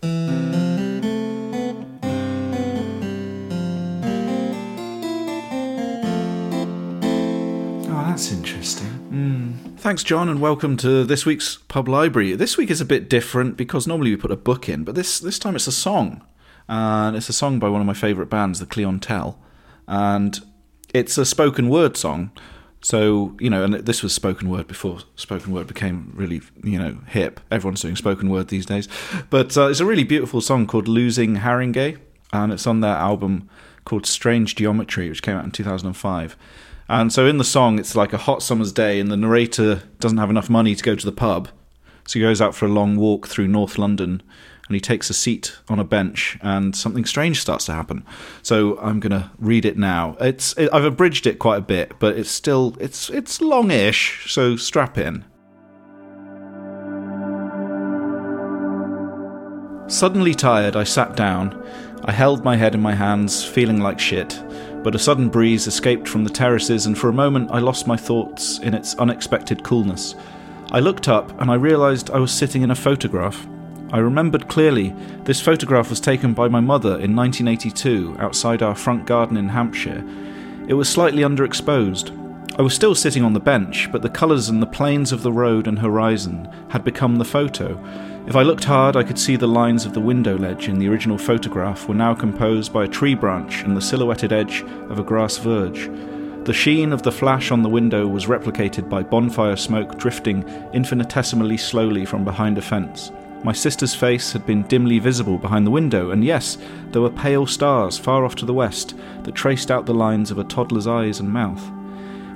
Oh, 7.89 8.05
that's 8.09 8.33
interesting. 8.33 8.89
Hmm. 8.89 9.53
Thanks, 9.77 10.03
John, 10.03 10.29
and 10.29 10.41
welcome 10.41 10.77
to 10.79 11.05
this 11.05 11.25
week's 11.25 11.59
pub 11.69 11.87
library. 11.87 12.35
This 12.35 12.57
week 12.57 12.71
is 12.71 12.81
a 12.81 12.85
bit 12.85 13.09
different 13.09 13.57
because 13.57 13.87
normally 13.87 14.11
we 14.11 14.17
put 14.17 14.33
a 14.33 14.37
book 14.37 14.69
in, 14.69 14.83
but 14.83 14.97
this 14.97 15.21
this 15.21 15.39
time 15.39 15.55
it's 15.55 15.69
a 15.69 15.73
song, 15.73 16.25
and 16.69 17.17
it's 17.17 17.29
a 17.29 17.33
song 17.33 17.61
by 17.61 17.69
one 17.69 17.81
of 17.81 17.87
my 17.87 17.95
favourite 17.95 18.29
bands, 18.29 18.59
the 18.59 18.67
Clientele, 18.67 19.39
and 19.87 20.41
it's 20.99 21.19
a 21.19 21.25
spoken 21.25 21.69
word 21.69 21.97
song. 21.97 22.31
So 22.83 23.37
you 23.41 23.51
know, 23.51 23.65
and 23.65 23.75
this 23.75 24.03
was 24.03 24.13
spoken 24.13 24.49
word 24.49 24.69
before 24.69 25.01
spoken 25.17 25.53
word 25.53 25.67
became 25.67 26.13
really 26.15 26.41
you 26.63 26.79
know 26.79 26.99
hip. 27.09 27.41
Everyone's 27.51 27.81
doing 27.81 27.97
spoken 27.97 28.31
word 28.31 28.49
these 28.49 28.67
days, 28.67 28.89
but 29.31 29.57
uh, 29.57 29.69
it's 29.69 29.81
a 29.81 29.87
really 29.87 30.05
beautiful 30.05 30.41
song 30.41 30.67
called 30.67 30.89
"Losing 30.89 31.37
Haringey," 31.37 31.99
and 32.33 32.53
it's 32.53 32.67
on 32.67 32.81
their 32.81 32.95
album 32.95 33.49
called 33.85 34.07
"Strange 34.07 34.55
Geometry," 34.55 35.09
which 35.09 35.23
came 35.23 35.37
out 35.37 35.45
in 35.45 35.51
two 35.51 35.65
thousand 35.65 35.89
and 35.89 35.97
five. 35.97 36.37
And 36.89 37.13
so 37.13 37.27
in 37.27 37.39
the 37.39 37.45
song, 37.45 37.81
it's 37.81 37.97
like 37.97 38.13
a 38.13 38.19
hot 38.19 38.43
summer's 38.43 38.73
day, 38.73 39.01
and 39.01 39.11
the 39.11 39.17
narrator 39.17 39.83
doesn't 39.99 40.19
have 40.19 40.31
enough 40.31 40.49
money 40.49 40.75
to 40.77 40.85
go 40.85 40.95
to 40.95 41.05
the 41.05 41.13
pub. 41.13 41.49
So 42.07 42.21
he 42.21 42.25
goes 42.25 42.41
out 42.41 42.55
for 42.55 42.67
a 42.67 42.69
long 42.69 42.97
walk 42.97 43.27
through 43.27 43.49
North 43.49 43.79
London, 43.79 44.23
and 44.69 44.75
he 44.75 44.81
takes 44.81 45.11
a 45.11 45.15
seat 45.15 45.57
on 45.69 45.79
a 45.79 45.85
bench, 45.85 46.39
and 46.43 46.75
something 46.75 47.05
strange 47.05 47.41
starts 47.41 47.67
to 47.67 47.73
happen. 47.73 48.05
So 48.43 48.79
I'm 48.79 49.01
going 49.01 49.13
to 49.13 49.31
read 49.39 49.65
it 49.65 49.77
now. 49.77 50.17
It's 50.21 50.57
it, 50.59 50.69
I've 50.73 50.85
abridged 50.85 51.27
it 51.27 51.39
quite 51.39 51.59
a 51.59 51.63
bit, 51.63 51.93
but 51.99 52.17
it's 52.19 52.31
still 52.31 52.77
it's 52.81 53.09
it's 53.11 53.41
longish. 53.41 54.33
So 54.33 54.57
strap 54.57 54.99
in. 54.99 55.25
Suddenly 59.89 60.35
tired, 60.35 60.75
I 60.75 60.83
sat 60.83 61.15
down. 61.15 61.65
I 62.05 62.13
held 62.13 62.45
my 62.45 62.57
head 62.57 62.75
in 62.75 62.81
my 62.81 62.95
hands, 62.95 63.45
feeling 63.45 63.81
like 63.81 64.01
shit, 64.01 64.43
but 64.83 64.97
a 64.97 64.99
sudden 64.99 65.29
breeze 65.29 65.69
escaped 65.69 66.09
from 66.09 66.25
the 66.25 66.31
terraces, 66.31 66.87
and 66.87 66.99
for 66.99 67.09
a 67.09 67.13
moment 67.13 67.51
I 67.53 67.61
lost 67.61 67.87
my 67.87 67.97
thoughts 67.97 68.59
in 68.59 68.75
its 68.75 68.97
unexpected 68.97 69.63
coolness. 69.63 70.17
I 70.73 70.81
looked 70.81 71.09
up 71.09 71.41
and 71.41 71.51
I 71.51 71.55
realised 71.55 72.11
I 72.11 72.19
was 72.19 72.33
sitting 72.33 72.63
in 72.63 72.73
a 72.73 72.75
photograph. 72.75 73.47
I 73.93 73.99
remembered 73.99 74.49
clearly 74.49 74.93
this 75.23 75.41
photograph 75.41 75.91
was 75.91 76.01
taken 76.01 76.35
by 76.35 76.49
my 76.49 76.59
mother 76.59 76.99
in 76.99 77.15
1982 77.15 78.17
outside 78.19 78.61
our 78.61 78.75
front 78.75 79.07
garden 79.07 79.37
in 79.37 79.49
Hampshire. 79.49 80.05
It 80.67 80.75
was 80.75 80.89
slightly 80.89 81.23
underexposed. 81.23 82.11
I 82.59 82.63
was 82.63 82.75
still 82.75 82.97
sitting 82.97 83.23
on 83.23 83.33
the 83.33 83.39
bench, 83.39 83.89
but 83.93 84.03
the 84.03 84.09
colours 84.09 84.49
and 84.49 84.61
the 84.61 84.67
planes 84.67 85.13
of 85.13 85.23
the 85.23 85.31
road 85.31 85.69
and 85.69 85.79
horizon 85.79 86.51
had 86.71 86.83
become 86.83 87.17
the 87.17 87.25
photo. 87.25 87.79
If 88.27 88.35
I 88.35 88.43
looked 88.43 88.65
hard, 88.65 88.97
I 88.97 89.05
could 89.05 89.21
see 89.21 89.37
the 89.37 89.47
lines 89.47 89.87
of 89.87 89.95
the 89.95 90.01
window 90.01 90.37
ledge 90.37 90.69
in 90.69 90.81
the 90.81 90.89
original 90.89 91.17
photograph 91.17 91.87
were 91.87 91.95
now 91.95 92.13
composed 92.13 92.73
by 92.73 92.87
a 92.87 92.89
tree 92.89 93.15
branch 93.15 93.63
and 93.63 93.77
the 93.77 93.81
silhouetted 93.81 94.33
edge 94.33 94.63
of 94.91 94.99
a 94.99 95.05
grass 95.05 95.37
verge. 95.37 95.89
The 96.45 96.53
sheen 96.53 96.93
of 96.93 97.03
the 97.03 97.13
flash 97.13 97.53
on 97.53 97.63
the 97.63 97.69
window 97.69 98.09
was 98.09 98.27
replicated 98.27 98.89
by 98.89 99.05
bonfire 99.05 99.57
smoke 99.57 99.97
drifting 99.97 100.43
infinitesimally 100.73 101.57
slowly 101.57 102.05
from 102.05 102.25
behind 102.25 102.59
a 102.59 102.63
fence. 102.63 103.13
My 103.47 103.53
sister's 103.53 103.95
face 103.95 104.33
had 104.33 104.45
been 104.45 104.65
dimly 104.65 104.99
visible 104.99 105.39
behind 105.39 105.65
the 105.65 105.71
window, 105.71 106.11
and 106.11 106.25
yes, 106.25 106.59
there 106.91 107.01
were 107.01 107.11
pale 107.11 107.47
stars 107.47 107.97
far 107.97 108.25
off 108.25 108.35
to 108.37 108.45
the 108.45 108.53
west 108.53 108.97
that 109.23 109.37
traced 109.37 109.71
out 109.71 109.87
the 109.87 109.95
lines 109.95 110.33
of 110.33 110.39
a 110.41 110.43
toddler's 110.43 110.89
eyes 110.89 111.21
and 111.21 111.33
mouth. 111.33 111.63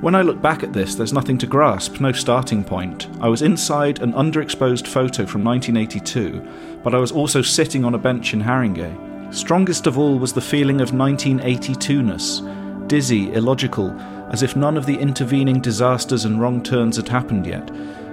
When 0.03 0.15
I 0.15 0.23
look 0.23 0.41
back 0.41 0.63
at 0.63 0.73
this, 0.73 0.95
there's 0.95 1.13
nothing 1.13 1.37
to 1.39 1.49
grasp, 1.49 2.01
no 2.01 2.13
starting 2.13 2.63
point. 2.63 3.09
I 3.21 3.29
was 3.29 3.43
inside 3.43 4.01
an 4.01 4.13
underexposed 4.13 4.87
photo 4.87 5.27
from 5.27 5.43
1982, 5.43 6.79
but 6.85 6.95
I 6.95 6.99
was 6.99 7.11
also 7.11 7.43
sitting 7.43 7.85
on 7.85 7.97
a 7.97 7.99
bench 7.99 8.33
in 8.33 8.41
Haringey. 8.41 9.35
Strongest 9.35 9.89
of 9.89 9.99
all 9.99 10.17
was 10.17 10.33
the 10.33 10.41
feeling 10.41 10.81
of 10.81 10.93
1982ness 10.93 12.87
dizzy, 12.87 13.33
illogical, 13.33 13.91
as 14.31 14.45
if 14.45 14.55
none 14.55 14.77
of 14.77 14.87
the 14.87 14.97
intervening 14.97 15.61
disasters 15.61 16.25
and 16.25 16.41
wrong 16.41 16.63
turns 16.63 16.97
had 16.97 17.09
happened 17.09 17.47
yet. 17.47 17.69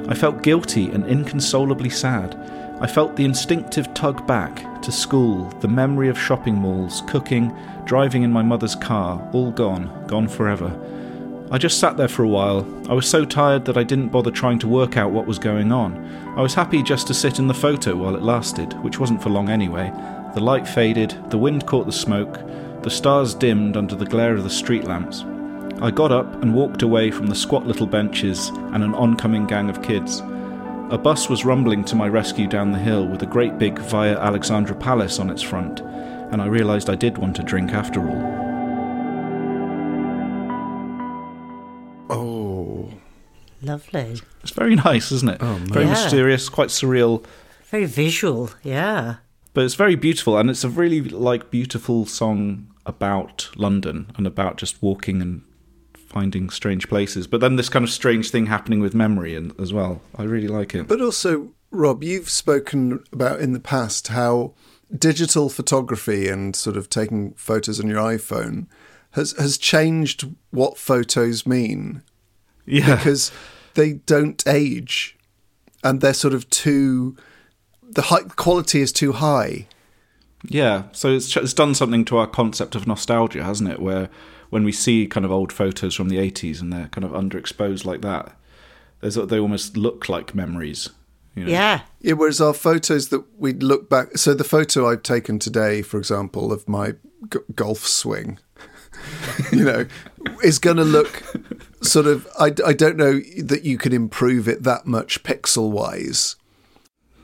I 0.08 0.16
felt 0.16 0.42
guilty 0.42 0.90
and 0.90 1.06
inconsolably 1.06 1.90
sad. 1.90 2.57
I 2.80 2.86
felt 2.86 3.16
the 3.16 3.26
instinctive 3.26 3.92
tug 3.96 4.28
back 4.28 4.84
to 4.84 4.92
school, 4.92 5.46
the 5.62 5.68
memory 5.68 6.10
of 6.10 6.20
shopping 6.20 6.54
malls, 6.54 7.02
cooking, 7.08 7.58
driving 7.86 8.22
in 8.22 8.32
my 8.32 8.44
mother's 8.44 8.76
car, 8.76 9.28
all 9.34 9.50
gone, 9.50 10.06
gone 10.06 10.28
forever. 10.28 10.72
I 11.50 11.58
just 11.58 11.80
sat 11.80 11.98
there 11.98 12.08
for 12.08 12.24
a 12.24 12.28
while. 12.28 12.68
I 12.88 12.94
was 12.94 13.10
so 13.10 13.26
tired 13.26 13.66
that 13.66 13.78
I 13.78 13.84
didn't 13.84 14.10
bother 14.10 14.30
trying 14.30 14.60
to 14.60 14.68
work 14.68 14.96
out 14.96 15.12
what 15.12 15.26
was 15.26 15.40
going 15.40 15.72
on. 15.72 15.98
I 16.38 16.42
was 16.42 16.54
happy 16.54 16.84
just 16.84 17.08
to 17.08 17.16
sit 17.16 17.40
in 17.40 17.48
the 17.48 17.54
photo 17.56 17.96
while 17.96 18.16
it 18.16 18.22
lasted, 18.22 18.74
which 18.84 19.00
wasn't 19.00 19.24
for 19.24 19.30
long 19.30 19.50
anyway. 19.50 19.92
The 20.36 20.42
light 20.42 20.68
faded, 20.68 21.18
the 21.32 21.38
wind 21.40 21.66
caught 21.66 21.88
the 21.88 21.92
smoke, 21.92 22.40
the 22.84 22.92
stars 22.92 23.34
dimmed 23.34 23.76
under 23.76 23.96
the 23.96 24.06
glare 24.06 24.36
of 24.36 24.44
the 24.44 24.52
street 24.52 24.84
lamps. 24.84 25.24
I 25.82 25.90
got 25.90 26.12
up 26.12 26.44
and 26.44 26.54
walked 26.54 26.84
away 26.84 27.10
from 27.10 27.26
the 27.26 27.36
squat 27.36 27.66
little 27.66 27.88
benches 27.88 28.50
and 28.50 28.84
an 28.84 28.94
oncoming 28.94 29.48
gang 29.48 29.68
of 29.68 29.82
kids. 29.82 30.22
A 30.90 30.98
bus 30.98 31.30
was 31.30 31.44
rumbling 31.44 31.84
to 31.86 31.96
my 31.96 32.08
rescue 32.08 32.48
down 32.48 32.72
the 32.72 32.80
hill 32.80 33.06
with 33.06 33.22
a 33.22 33.26
great 33.26 33.58
big 33.58 33.78
Via 33.78 34.18
Alexandra 34.18 34.76
Palace 34.76 35.20
on 35.20 35.30
its 35.30 35.42
front, 35.42 35.82
and 35.82 36.42
I 36.42 36.46
realised 36.46 36.90
I 36.90 36.96
did 36.96 37.18
want 37.18 37.40
a 37.40 37.44
drink 37.44 37.72
after 37.74 38.00
all. 38.08 38.48
Oh, 42.10 42.90
Lovely. 43.62 44.22
It's 44.44 44.52
very 44.52 44.76
nice, 44.76 45.12
isn't 45.12 45.30
it? 45.30 45.38
Oh, 45.42 45.56
very 45.66 45.86
Yeah. 45.86 45.92
mysterious, 45.92 46.48
quite 46.48 46.70
surreal, 46.70 47.26
Very 47.70 47.86
visual, 47.86 48.52
yeah. 48.64 49.16
but 49.54 49.66
it's 49.66 49.74
very 49.76 49.96
beautiful, 49.96 50.38
and 50.38 50.50
it's 50.50 50.64
a 50.64 50.70
really 50.70 51.02
like 51.02 51.50
beautiful 51.52 52.06
song 52.06 52.68
about 52.86 53.50
London 53.58 54.08
and 54.16 54.26
about 54.26 54.56
just 54.58 54.82
walking 54.82 55.22
and 55.22 55.42
finding 56.18 56.50
strange 56.50 56.90
places. 56.90 57.28
But 57.28 57.42
then 57.42 57.58
this 57.58 57.70
kind 57.70 57.86
of 57.86 57.92
strange 57.92 58.32
thing 58.32 58.48
happening 58.48 58.80
with 58.80 58.96
memory 58.96 59.36
and 59.36 59.54
as 59.60 59.72
well. 59.72 60.02
I 60.18 60.24
really 60.24 60.48
like 60.48 60.74
it. 60.74 60.88
But 60.88 61.00
also, 61.00 61.50
Rob, 61.70 62.04
you've 62.04 62.32
spoken 62.32 63.04
about 63.14 63.40
in 63.40 63.54
the 63.54 63.60
past 63.60 64.08
how 64.08 64.56
digital 64.98 65.48
photography 65.48 66.28
and 66.28 66.56
sort 66.56 66.76
of 66.76 66.90
taking 66.90 67.34
photos 67.34 67.80
on 67.80 67.88
your 67.88 68.00
iPhone 68.00 68.66
has 69.12 69.34
has 69.34 69.60
changed 69.60 70.28
what 70.50 70.78
photos 70.78 71.46
mean 71.46 72.02
yeah, 72.66 72.96
because 72.96 73.32
they 73.76 73.94
don't 73.94 74.48
age 74.48 75.18
and 75.84 76.02
they're 76.02 76.14
sort 76.16 76.34
of 76.34 76.50
too 76.50 77.16
the 77.84 78.04
high 78.04 78.24
quality 78.24 78.82
is 78.82 78.92
too 78.92 79.12
high. 79.12 79.68
Yeah, 80.50 80.84
so 80.94 81.10
it's, 81.10 81.36
it's 81.38 81.54
done 81.54 81.76
something 81.76 82.06
to 82.06 82.18
our 82.18 82.28
concept 82.28 82.74
of 82.76 82.88
nostalgia, 82.88 83.44
hasn't 83.44 83.70
it? 83.70 83.80
Where 83.80 84.10
when 84.50 84.64
we 84.64 84.72
see 84.72 85.08
kind 85.08 85.26
of 85.26 85.32
old 85.32 85.52
photos 85.52 85.96
from 85.96 86.10
the 86.10 86.18
80s 86.18 86.62
and 86.62 86.72
they're 86.72 86.88
kind 86.88 87.04
of 87.04 87.12
underexposed 87.12 87.86
like 87.86 88.02
that, 88.02 88.36
there's, 89.02 89.16
they 89.16 89.40
almost 89.40 89.78
look 89.78 90.10
like 90.10 90.34
memories. 90.34 90.90
You 91.36 91.46
know? 91.46 91.52
Yeah. 91.52 91.82
Yeah, 92.02 92.14
whereas 92.14 92.42
our 92.42 92.54
photos 92.54 93.10
that 93.10 93.24
we'd 93.38 93.62
look 93.62 93.90
back, 93.90 94.18
so 94.18 94.34
the 94.34 94.44
photo 94.44 94.90
I've 94.90 95.04
taken 95.04 95.40
today, 95.40 95.82
for 95.82 95.98
example, 95.98 96.52
of 96.52 96.68
my 96.68 96.94
g- 97.32 97.40
golf 97.56 97.86
swing, 97.86 98.40
you 99.52 99.64
know, 99.64 99.86
is 100.44 100.58
going 100.58 100.78
to 100.78 100.84
look 100.84 101.24
sort 101.82 102.08
of. 102.08 102.28
I, 102.40 102.54
I 102.66 102.74
don't 102.74 102.98
know 102.98 103.20
that 103.44 103.64
you 103.64 103.78
can 103.78 103.94
improve 103.94 104.48
it 104.48 104.64
that 104.64 104.88
much 104.88 105.22
pixel 105.24 105.70
wise. 105.70 106.36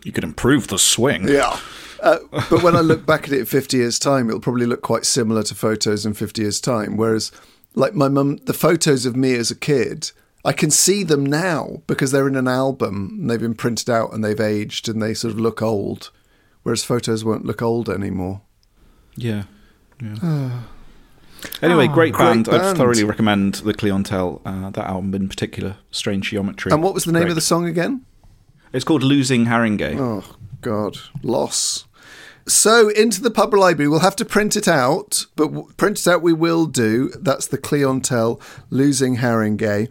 You 0.03 0.11
could 0.11 0.23
improve 0.23 0.67
the 0.67 0.79
swing. 0.79 1.27
Yeah. 1.27 1.59
Uh, 2.01 2.19
but 2.49 2.61
when 2.61 2.75
I 2.75 2.81
look 2.81 3.05
back 3.07 3.23
at 3.23 3.33
it 3.33 3.39
in 3.39 3.45
50 3.45 3.77
years' 3.77 3.97
time, 3.97 4.27
it'll 4.27 4.41
probably 4.41 4.65
look 4.65 4.81
quite 4.81 5.05
similar 5.05 5.43
to 5.43 5.55
photos 5.55 6.05
in 6.05 6.13
50 6.13 6.41
years' 6.41 6.59
time. 6.59 6.97
Whereas, 6.97 7.31
like 7.75 7.93
my 7.93 8.09
mum, 8.09 8.37
the 8.43 8.53
photos 8.53 9.05
of 9.05 9.15
me 9.15 9.35
as 9.35 9.49
a 9.49 9.55
kid, 9.55 10.11
I 10.45 10.51
can 10.51 10.69
see 10.69 11.03
them 11.03 11.25
now 11.25 11.81
because 11.87 12.11
they're 12.11 12.27
in 12.27 12.35
an 12.35 12.49
album 12.49 13.17
and 13.21 13.29
they've 13.29 13.39
been 13.39 13.55
printed 13.55 13.89
out 13.89 14.13
and 14.13 14.23
they've 14.23 14.39
aged 14.39 14.89
and 14.89 15.01
they 15.01 15.13
sort 15.13 15.33
of 15.33 15.39
look 15.39 15.61
old. 15.61 16.11
Whereas 16.63 16.83
photos 16.83 17.23
won't 17.23 17.45
look 17.45 17.61
old 17.61 17.89
anymore. 17.89 18.41
Yeah. 19.15 19.43
yeah. 20.01 20.59
anyway, 21.61 21.87
great, 21.87 22.13
Great 22.13 22.45
band. 22.45 22.49
I'd 22.49 22.75
thoroughly 22.75 23.05
recommend 23.05 23.55
the 23.55 23.73
Clientele, 23.73 24.41
uh, 24.45 24.69
that 24.71 24.85
album 24.85 25.13
in 25.13 25.29
particular, 25.29 25.77
Strange 25.91 26.29
Geometry. 26.29 26.71
And 26.73 26.83
what 26.83 26.93
was 26.93 27.05
the 27.05 27.13
name 27.13 27.23
Great. 27.23 27.31
of 27.31 27.35
the 27.35 27.41
song 27.41 27.65
again? 27.65 28.05
It's 28.73 28.83
called 28.83 29.03
Losing 29.03 29.45
Haringey. 29.45 29.97
Oh, 29.99 30.35
God. 30.61 30.97
Loss. 31.21 31.85
So, 32.47 32.89
into 32.89 33.21
the 33.21 33.31
pub 33.31 33.53
library. 33.53 33.87
We'll 33.87 33.99
have 33.99 34.15
to 34.17 34.25
print 34.25 34.55
it 34.57 34.67
out, 34.67 35.27
but 35.35 35.49
w- 35.49 35.71
print 35.77 35.99
it 35.99 36.07
out 36.07 36.21
we 36.23 36.33
will 36.33 36.65
do. 36.65 37.09
That's 37.19 37.47
the 37.47 37.57
Clientele 37.57 38.41
losing 38.69 39.17
Haringey. 39.17 39.89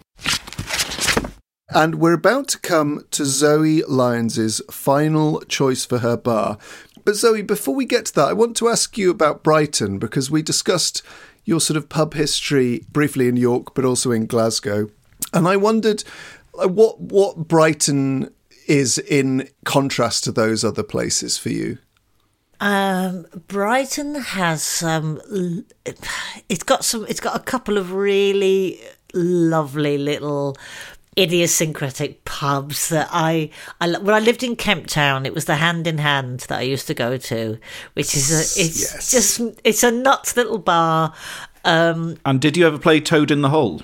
And 1.70 1.94
we're 1.94 2.12
about 2.12 2.48
to 2.48 2.58
come 2.58 3.06
to 3.12 3.24
Zoe 3.24 3.82
Lyons's 3.84 4.60
final 4.70 5.40
choice 5.42 5.86
for 5.86 5.98
her 5.98 6.16
bar. 6.16 6.58
But 7.04 7.14
Zoe, 7.16 7.40
before 7.40 7.74
we 7.74 7.86
get 7.86 8.06
to 8.06 8.14
that, 8.16 8.28
I 8.28 8.32
want 8.34 8.56
to 8.58 8.68
ask 8.68 8.98
you 8.98 9.10
about 9.10 9.42
Brighton 9.42 9.98
because 9.98 10.30
we 10.30 10.42
discussed 10.42 11.02
your 11.44 11.60
sort 11.60 11.76
of 11.76 11.88
pub 11.88 12.14
history 12.14 12.84
briefly 12.90 13.28
in 13.28 13.36
York, 13.36 13.74
but 13.74 13.84
also 13.84 14.10
in 14.10 14.26
Glasgow. 14.26 14.88
And 15.32 15.48
I 15.48 15.56
wondered 15.56 16.04
uh, 16.62 16.68
what 16.68 17.00
what 17.00 17.48
Brighton 17.48 18.30
is 18.72 18.98
in 18.98 19.48
contrast 19.64 20.24
to 20.24 20.32
those 20.32 20.64
other 20.64 20.82
places 20.82 21.36
for 21.36 21.50
you. 21.50 21.78
Um, 22.60 23.26
Brighton 23.48 24.14
has 24.14 24.82
um, 24.82 25.20
it's 26.48 26.62
got 26.62 26.84
some. 26.84 27.04
It's 27.08 27.20
got 27.20 27.34
a 27.36 27.40
couple 27.40 27.76
of 27.76 27.92
really 27.92 28.80
lovely 29.12 29.98
little 29.98 30.56
idiosyncratic 31.18 32.24
pubs 32.24 32.88
that 32.88 33.08
I, 33.12 33.50
I 33.80 33.98
when 33.98 34.14
I 34.14 34.20
lived 34.20 34.42
in 34.42 34.56
Kemp 34.56 34.86
Town, 34.86 35.26
it 35.26 35.34
was 35.34 35.44
the 35.44 35.56
Hand 35.56 35.86
in 35.86 35.98
Hand 35.98 36.40
that 36.48 36.58
I 36.60 36.62
used 36.62 36.86
to 36.86 36.94
go 36.94 37.16
to, 37.16 37.58
which 37.94 38.14
is 38.16 38.30
a, 38.30 38.40
it's 38.62 38.80
Yes. 38.94 39.10
just 39.10 39.40
it's 39.64 39.82
a 39.82 39.90
nuts 39.90 40.36
little 40.36 40.58
bar. 40.58 41.12
Um, 41.64 42.16
And 42.24 42.40
did 42.40 42.56
you 42.56 42.66
ever 42.66 42.78
play 42.78 43.00
Toad 43.00 43.30
in 43.30 43.42
the 43.42 43.50
Hole? 43.50 43.82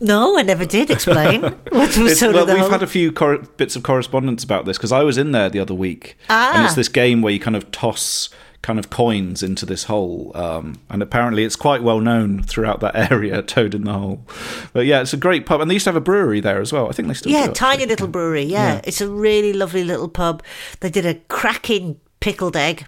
No, 0.00 0.38
I 0.38 0.42
never 0.42 0.64
did 0.64 0.90
explain. 0.90 1.42
what 1.70 1.96
was 1.96 2.20
well, 2.20 2.46
we've 2.46 2.56
whole- 2.58 2.70
had 2.70 2.82
a 2.82 2.86
few 2.86 3.12
cor- 3.12 3.38
bits 3.38 3.76
of 3.76 3.82
correspondence 3.82 4.44
about 4.44 4.64
this 4.66 4.76
because 4.78 4.92
I 4.92 5.02
was 5.02 5.16
in 5.18 5.32
there 5.32 5.48
the 5.48 5.60
other 5.60 5.74
week, 5.74 6.16
and 6.28 6.58
Ah. 6.58 6.64
it's 6.64 6.74
this 6.74 6.88
game 6.88 7.22
where 7.22 7.32
you 7.32 7.40
kind 7.40 7.56
of 7.56 7.70
toss 7.70 8.28
kind 8.62 8.78
of 8.80 8.90
coins 8.90 9.44
into 9.44 9.64
this 9.64 9.84
hole, 9.84 10.32
um, 10.34 10.76
and 10.90 11.00
apparently 11.00 11.44
it's 11.44 11.54
quite 11.54 11.82
well 11.84 12.00
known 12.00 12.42
throughout 12.42 12.80
that 12.80 12.96
area, 13.12 13.40
Toad 13.42 13.74
in 13.74 13.84
the 13.84 13.92
Hole. 13.92 14.26
But 14.72 14.86
yeah, 14.86 15.02
it's 15.02 15.12
a 15.12 15.16
great 15.16 15.46
pub, 15.46 15.60
and 15.60 15.70
they 15.70 15.74
used 15.74 15.84
to 15.84 15.90
have 15.90 15.96
a 15.96 16.00
brewery 16.00 16.40
there 16.40 16.60
as 16.60 16.72
well. 16.72 16.88
I 16.88 16.92
think 16.92 17.06
they 17.08 17.14
still 17.14 17.30
Yeah, 17.30 17.46
do. 17.46 17.52
tiny 17.52 17.74
actually. 17.74 17.86
little 17.88 18.08
brewery. 18.08 18.42
Yeah. 18.42 18.80
it's 18.82 19.00
a 19.00 19.08
really 19.08 19.52
lovely 19.52 19.84
little 19.84 20.08
pub. 20.08 20.42
They 20.80 20.90
did 20.90 21.06
a 21.06 21.14
cracking 21.28 22.00
pickled 22.20 22.56
egg. 22.56 22.86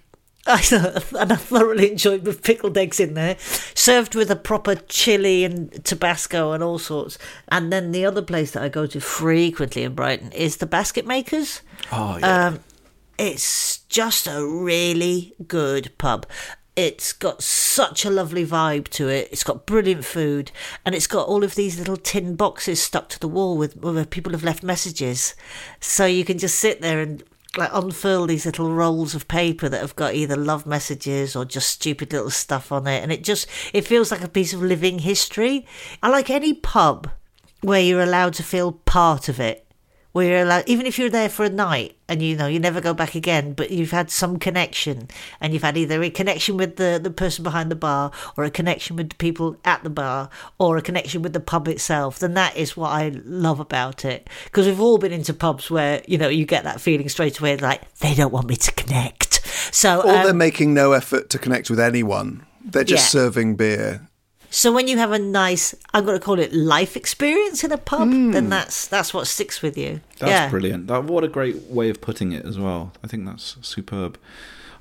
And 1.18 1.32
I 1.32 1.36
thoroughly 1.36 1.90
enjoyed 1.90 2.24
the 2.24 2.32
pickled 2.32 2.78
eggs 2.78 3.00
in 3.00 3.14
there, 3.14 3.36
served 3.38 4.14
with 4.14 4.30
a 4.30 4.36
proper 4.36 4.76
chili 4.76 5.44
and 5.44 5.84
Tabasco 5.84 6.52
and 6.52 6.62
all 6.62 6.78
sorts. 6.78 7.18
And 7.48 7.70
then 7.72 7.92
the 7.92 8.06
other 8.06 8.22
place 8.22 8.52
that 8.52 8.62
I 8.62 8.68
go 8.68 8.86
to 8.86 9.00
frequently 9.00 9.82
in 9.82 9.94
Brighton 9.94 10.32
is 10.32 10.56
the 10.56 10.66
Basket 10.66 11.06
Makers. 11.06 11.60
Oh 11.92 12.16
yeah. 12.18 12.46
Um, 12.46 12.60
it's 13.18 13.78
just 13.88 14.26
a 14.26 14.46
really 14.46 15.34
good 15.46 15.92
pub. 15.98 16.26
It's 16.76 17.12
got 17.12 17.42
such 17.42 18.04
a 18.04 18.10
lovely 18.10 18.46
vibe 18.46 18.86
to 18.90 19.08
it. 19.08 19.28
It's 19.32 19.42
got 19.42 19.66
brilliant 19.66 20.04
food, 20.04 20.52
and 20.86 20.94
it's 20.94 21.08
got 21.08 21.26
all 21.26 21.42
of 21.42 21.56
these 21.56 21.76
little 21.76 21.96
tin 21.96 22.36
boxes 22.36 22.80
stuck 22.80 23.08
to 23.08 23.18
the 23.18 23.26
wall 23.26 23.58
with 23.58 23.76
where 23.76 24.04
people 24.04 24.30
have 24.32 24.44
left 24.44 24.62
messages. 24.62 25.34
So 25.80 26.06
you 26.06 26.24
can 26.24 26.38
just 26.38 26.58
sit 26.60 26.80
there 26.80 27.00
and 27.00 27.24
like 27.56 27.70
unfurl 27.72 28.26
these 28.26 28.46
little 28.46 28.72
rolls 28.72 29.14
of 29.14 29.28
paper 29.28 29.68
that 29.68 29.80
have 29.80 29.96
got 29.96 30.14
either 30.14 30.36
love 30.36 30.66
messages 30.66 31.34
or 31.34 31.44
just 31.44 31.68
stupid 31.68 32.12
little 32.12 32.30
stuff 32.30 32.70
on 32.72 32.86
it, 32.86 33.02
and 33.02 33.12
it 33.12 33.24
just 33.24 33.48
it 33.72 33.86
feels 33.86 34.10
like 34.10 34.22
a 34.22 34.28
piece 34.28 34.52
of 34.52 34.62
living 34.62 35.00
history. 35.00 35.66
I 36.02 36.08
like 36.08 36.30
any 36.30 36.54
pub 36.54 37.10
where 37.60 37.80
you're 37.80 38.02
allowed 38.02 38.34
to 38.34 38.42
feel 38.42 38.72
part 38.72 39.28
of 39.28 39.40
it 39.40 39.67
where 40.18 40.30
you're 40.30 40.42
allowed, 40.42 40.68
even 40.68 40.84
if 40.84 40.98
you're 40.98 41.08
there 41.08 41.28
for 41.28 41.44
a 41.44 41.48
night 41.48 41.96
and 42.08 42.20
you 42.20 42.36
know 42.36 42.48
you 42.48 42.58
never 42.58 42.80
go 42.80 42.92
back 42.92 43.14
again, 43.14 43.52
but 43.52 43.70
you've 43.70 43.92
had 43.92 44.10
some 44.10 44.36
connection 44.36 45.06
and 45.40 45.52
you've 45.52 45.62
had 45.62 45.76
either 45.76 46.02
a 46.02 46.10
connection 46.10 46.56
with 46.56 46.74
the, 46.74 46.98
the 47.00 47.10
person 47.10 47.44
behind 47.44 47.70
the 47.70 47.76
bar 47.76 48.10
or 48.36 48.42
a 48.42 48.50
connection 48.50 48.96
with 48.96 49.10
the 49.10 49.14
people 49.14 49.56
at 49.64 49.84
the 49.84 49.90
bar 49.90 50.28
or 50.58 50.76
a 50.76 50.82
connection 50.82 51.22
with 51.22 51.34
the 51.34 51.40
pub 51.40 51.68
itself, 51.68 52.18
then 52.18 52.34
that 52.34 52.56
is 52.56 52.76
what 52.76 52.88
I 52.88 53.12
love 53.24 53.60
about 53.60 54.04
it. 54.04 54.28
Because 54.46 54.66
we've 54.66 54.80
all 54.80 54.98
been 54.98 55.12
into 55.12 55.32
pubs 55.32 55.70
where, 55.70 56.02
you 56.08 56.18
know, 56.18 56.28
you 56.28 56.44
get 56.44 56.64
that 56.64 56.80
feeling 56.80 57.08
straight 57.08 57.38
away 57.38 57.56
like, 57.56 57.94
they 57.98 58.14
don't 58.14 58.32
want 58.32 58.48
me 58.48 58.56
to 58.56 58.72
connect. 58.72 59.46
So, 59.72 60.02
Or 60.02 60.16
um, 60.16 60.24
they're 60.24 60.34
making 60.34 60.74
no 60.74 60.90
effort 60.90 61.30
to 61.30 61.38
connect 61.38 61.70
with 61.70 61.78
anyone. 61.78 62.44
They're 62.64 62.82
just 62.82 63.14
yeah. 63.14 63.20
serving 63.20 63.54
beer. 63.54 64.07
So 64.50 64.72
when 64.72 64.88
you 64.88 64.96
have 64.96 65.12
a 65.12 65.18
nice, 65.18 65.74
I'm 65.92 66.04
going 66.04 66.18
to 66.18 66.24
call 66.24 66.38
it 66.38 66.52
life 66.52 66.96
experience 66.96 67.64
in 67.64 67.72
a 67.72 67.78
pub, 67.78 68.10
then 68.10 68.48
that's 68.48 68.86
that's 68.86 69.12
what 69.12 69.26
sticks 69.26 69.60
with 69.60 69.76
you. 69.76 70.00
That's 70.18 70.30
yeah. 70.30 70.48
brilliant. 70.48 70.86
That, 70.86 71.04
what 71.04 71.22
a 71.22 71.28
great 71.28 71.62
way 71.64 71.90
of 71.90 72.00
putting 72.00 72.32
it 72.32 72.46
as 72.46 72.58
well. 72.58 72.92
I 73.04 73.06
think 73.08 73.26
that's 73.26 73.56
superb. 73.60 74.18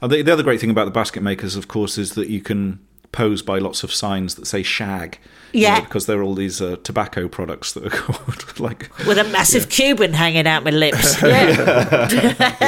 Uh, 0.01 0.07
the, 0.07 0.21
the 0.21 0.31
other 0.31 0.43
great 0.43 0.61
thing 0.61 0.69
about 0.69 0.85
the 0.85 0.91
basket 0.91 1.21
makers, 1.21 1.55
of 1.55 1.67
course, 1.67 1.97
is 1.97 2.13
that 2.13 2.29
you 2.29 2.41
can 2.41 2.79
pose 3.11 3.41
by 3.41 3.57
lots 3.59 3.83
of 3.83 3.93
signs 3.93 4.35
that 4.35 4.45
say 4.47 4.63
shag. 4.63 5.17
you 5.53 5.61
Yeah. 5.61 5.75
know, 5.75 5.81
because 5.85 6.05
there 6.05 6.19
are 6.19 6.23
all 6.23 6.35
these 6.35 6.61
uh, 6.61 6.75
tobacco 6.83 7.27
products 7.27 7.73
that 7.73 7.85
are 7.85 7.89
called 7.97 8.59
like. 8.59 8.89
With 9.07 9.17
a 9.17 9.23
massive 9.25 9.69
Cuban 9.69 10.13
hanging 10.13 10.45
out 10.47 10.63
my 10.63 10.71
lips. 10.71 11.21
Yeah. 11.27 12.63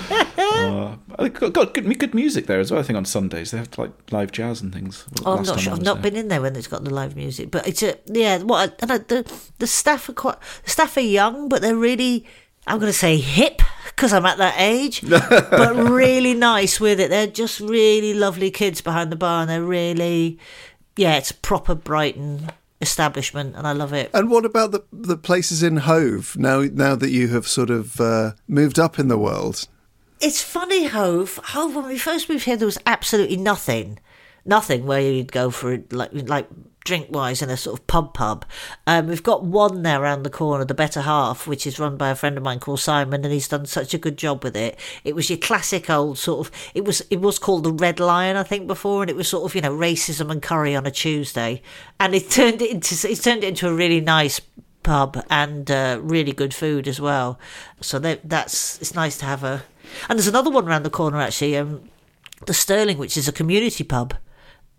Uh, 0.40 0.96
they've 1.18 1.32
got, 1.32 1.52
got 1.52 1.74
good, 1.74 1.98
good 1.98 2.14
music 2.14 2.46
there 2.46 2.60
as 2.60 2.70
well. 2.70 2.80
I 2.80 2.82
think 2.82 2.96
on 2.96 3.04
Sundays 3.04 3.50
they 3.50 3.58
have 3.58 3.76
like 3.78 3.90
live 4.10 4.32
jazz 4.32 4.60
and 4.62 4.72
things. 4.72 5.04
Oh, 5.24 5.36
I'm 5.36 5.42
not 5.44 5.60
sure. 5.60 5.72
I've 5.74 5.82
not 5.82 6.00
there. 6.02 6.10
been 6.10 6.18
in 6.20 6.28
there 6.28 6.40
when 6.40 6.56
it's 6.56 6.66
got 6.66 6.82
the 6.84 6.92
live 6.92 7.14
music, 7.16 7.50
but 7.50 7.66
it's 7.68 7.82
a 7.82 7.96
yeah. 8.06 8.38
What 8.38 8.76
and 8.82 8.90
I, 8.92 8.98
the 8.98 9.30
the 9.58 9.66
staff 9.66 10.08
are 10.08 10.12
quite 10.14 10.36
the 10.64 10.70
staff 10.70 10.96
are 10.96 11.00
young, 11.00 11.48
but 11.48 11.62
they're 11.62 11.76
really 11.76 12.26
I'm 12.66 12.78
going 12.78 12.92
to 12.92 12.98
say 12.98 13.16
hip 13.18 13.62
because 14.00 14.14
I'm 14.14 14.24
at 14.24 14.38
that 14.38 14.54
age, 14.56 15.02
but 15.10 15.76
really 15.76 16.32
nice 16.32 16.80
with 16.80 16.98
it. 17.00 17.10
They're 17.10 17.26
just 17.26 17.60
really 17.60 18.14
lovely 18.14 18.50
kids 18.50 18.80
behind 18.80 19.12
the 19.12 19.16
bar, 19.16 19.42
and 19.42 19.50
they're 19.50 19.62
really 19.62 20.38
yeah. 20.96 21.18
It's 21.18 21.30
a 21.30 21.34
proper 21.34 21.74
Brighton 21.74 22.50
establishment, 22.80 23.56
and 23.56 23.66
I 23.66 23.72
love 23.72 23.92
it. 23.92 24.10
And 24.14 24.30
what 24.30 24.46
about 24.46 24.72
the 24.72 24.82
the 24.90 25.18
places 25.18 25.62
in 25.62 25.76
Hove 25.78 26.34
now? 26.38 26.62
Now 26.62 26.94
that 26.96 27.10
you 27.10 27.28
have 27.28 27.46
sort 27.46 27.68
of 27.68 28.00
uh, 28.00 28.32
moved 28.48 28.78
up 28.78 28.98
in 28.98 29.08
the 29.08 29.18
world, 29.18 29.68
It's 30.18 30.42
funny, 30.42 30.86
Hove. 30.86 31.38
Hove, 31.44 31.76
when 31.76 31.86
we 31.86 31.98
first 31.98 32.30
moved 32.30 32.44
here, 32.46 32.56
there 32.56 32.64
was 32.64 32.78
absolutely 32.86 33.36
nothing, 33.36 33.98
nothing 34.46 34.86
where 34.86 35.02
you'd 35.02 35.30
go 35.30 35.50
for 35.50 35.82
like 35.90 36.10
like 36.12 36.48
drink 36.90 37.06
wise 37.08 37.40
in 37.40 37.50
a 37.50 37.56
sort 37.56 37.78
of 37.78 37.86
pub 37.86 38.12
pub. 38.14 38.44
Um, 38.84 39.06
we've 39.06 39.22
got 39.22 39.44
one 39.44 39.84
there 39.84 40.02
around 40.02 40.24
the 40.24 40.28
corner, 40.28 40.64
the 40.64 40.74
Better 40.74 41.02
Half, 41.02 41.46
which 41.46 41.64
is 41.64 41.78
run 41.78 41.96
by 41.96 42.10
a 42.10 42.16
friend 42.16 42.36
of 42.36 42.42
mine 42.42 42.58
called 42.58 42.80
Simon, 42.80 43.24
and 43.24 43.32
he's 43.32 43.46
done 43.46 43.64
such 43.64 43.94
a 43.94 43.98
good 43.98 44.18
job 44.18 44.42
with 44.42 44.56
it. 44.56 44.76
It 45.04 45.14
was 45.14 45.30
your 45.30 45.38
classic 45.38 45.88
old 45.88 46.18
sort 46.18 46.48
of. 46.48 46.52
It 46.74 46.84
was 46.84 47.00
it 47.08 47.20
was 47.20 47.38
called 47.38 47.62
the 47.62 47.72
Red 47.72 48.00
Lion, 48.00 48.36
I 48.36 48.42
think, 48.42 48.66
before, 48.66 49.04
and 49.04 49.08
it 49.08 49.14
was 49.14 49.28
sort 49.28 49.44
of 49.44 49.54
you 49.54 49.60
know 49.60 49.72
racism 49.72 50.32
and 50.32 50.42
curry 50.42 50.74
on 50.74 50.84
a 50.84 50.90
Tuesday, 50.90 51.62
and 52.00 52.12
it 52.12 52.28
turned 52.38 52.60
it 52.60 52.72
into 52.72 53.08
it 53.08 53.22
turned 53.22 53.44
it 53.44 53.50
into 53.50 53.68
a 53.68 53.72
really 53.72 54.00
nice 54.00 54.40
pub 54.82 55.24
and 55.30 55.70
uh, 55.70 56.00
really 56.02 56.32
good 56.32 56.52
food 56.52 56.88
as 56.88 57.00
well. 57.00 57.38
So 57.80 58.00
that 58.00 58.28
that's 58.28 58.80
it's 58.80 58.96
nice 58.96 59.16
to 59.18 59.26
have 59.26 59.44
a. 59.44 59.62
And 60.08 60.18
there's 60.18 60.26
another 60.26 60.50
one 60.50 60.66
around 60.66 60.82
the 60.82 60.90
corner 60.90 61.20
actually, 61.20 61.56
um, 61.56 61.88
the 62.46 62.52
Sterling, 62.52 62.98
which 62.98 63.16
is 63.16 63.28
a 63.28 63.32
community 63.32 63.84
pub. 63.84 64.16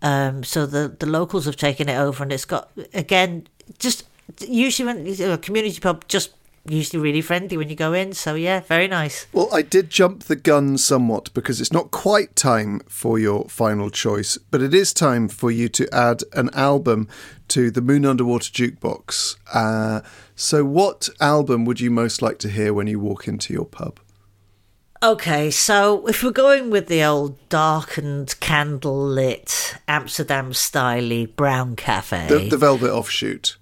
Um, 0.02 0.44
so 0.44 0.66
the 0.66 0.88
the 0.98 1.06
locals 1.06 1.46
have 1.46 1.56
taken 1.56 1.88
it 1.88 1.96
over, 1.96 2.22
and 2.22 2.32
it's 2.32 2.44
got 2.44 2.70
again 2.92 3.46
just 3.78 4.04
usually 4.40 4.86
when 4.86 5.06
you 5.06 5.16
know, 5.26 5.34
a 5.34 5.38
community 5.38 5.80
pub 5.80 6.06
just 6.08 6.32
usually 6.68 7.02
really 7.02 7.20
friendly 7.20 7.56
when 7.56 7.68
you 7.68 7.76
go 7.76 7.92
in. 7.92 8.12
So 8.12 8.34
yeah, 8.34 8.60
very 8.60 8.88
nice. 8.88 9.26
well, 9.32 9.48
I 9.52 9.62
did 9.62 9.90
jump 9.90 10.24
the 10.24 10.36
gun 10.36 10.78
somewhat 10.78 11.32
because 11.34 11.60
it's 11.60 11.72
not 11.72 11.90
quite 11.90 12.36
time 12.36 12.80
for 12.88 13.18
your 13.18 13.48
final 13.48 13.90
choice, 13.90 14.38
but 14.38 14.62
it 14.62 14.74
is 14.74 14.92
time 14.92 15.28
for 15.28 15.50
you 15.50 15.68
to 15.70 15.92
add 15.92 16.22
an 16.32 16.50
album 16.54 17.08
to 17.48 17.70
the 17.70 17.82
Moon 17.82 18.04
Underwater 18.04 18.50
Jukebox. 18.50 19.36
Uh, 19.52 20.00
so, 20.34 20.64
what 20.64 21.08
album 21.20 21.64
would 21.64 21.80
you 21.80 21.90
most 21.90 22.22
like 22.22 22.38
to 22.40 22.48
hear 22.48 22.72
when 22.72 22.86
you 22.86 22.98
walk 22.98 23.28
into 23.28 23.52
your 23.52 23.66
pub? 23.66 24.00
Okay, 25.02 25.50
so 25.50 26.06
if 26.06 26.22
we're 26.22 26.30
going 26.30 26.70
with 26.70 26.86
the 26.86 27.02
old 27.02 27.48
darkened, 27.48 28.38
candle 28.38 29.04
lit, 29.04 29.76
Amsterdam 29.88 30.52
styly 30.52 31.34
brown 31.34 31.74
cafe. 31.74 32.28
The, 32.28 32.48
the 32.50 32.56
Velvet 32.56 32.90
Offshoot. 32.90 33.56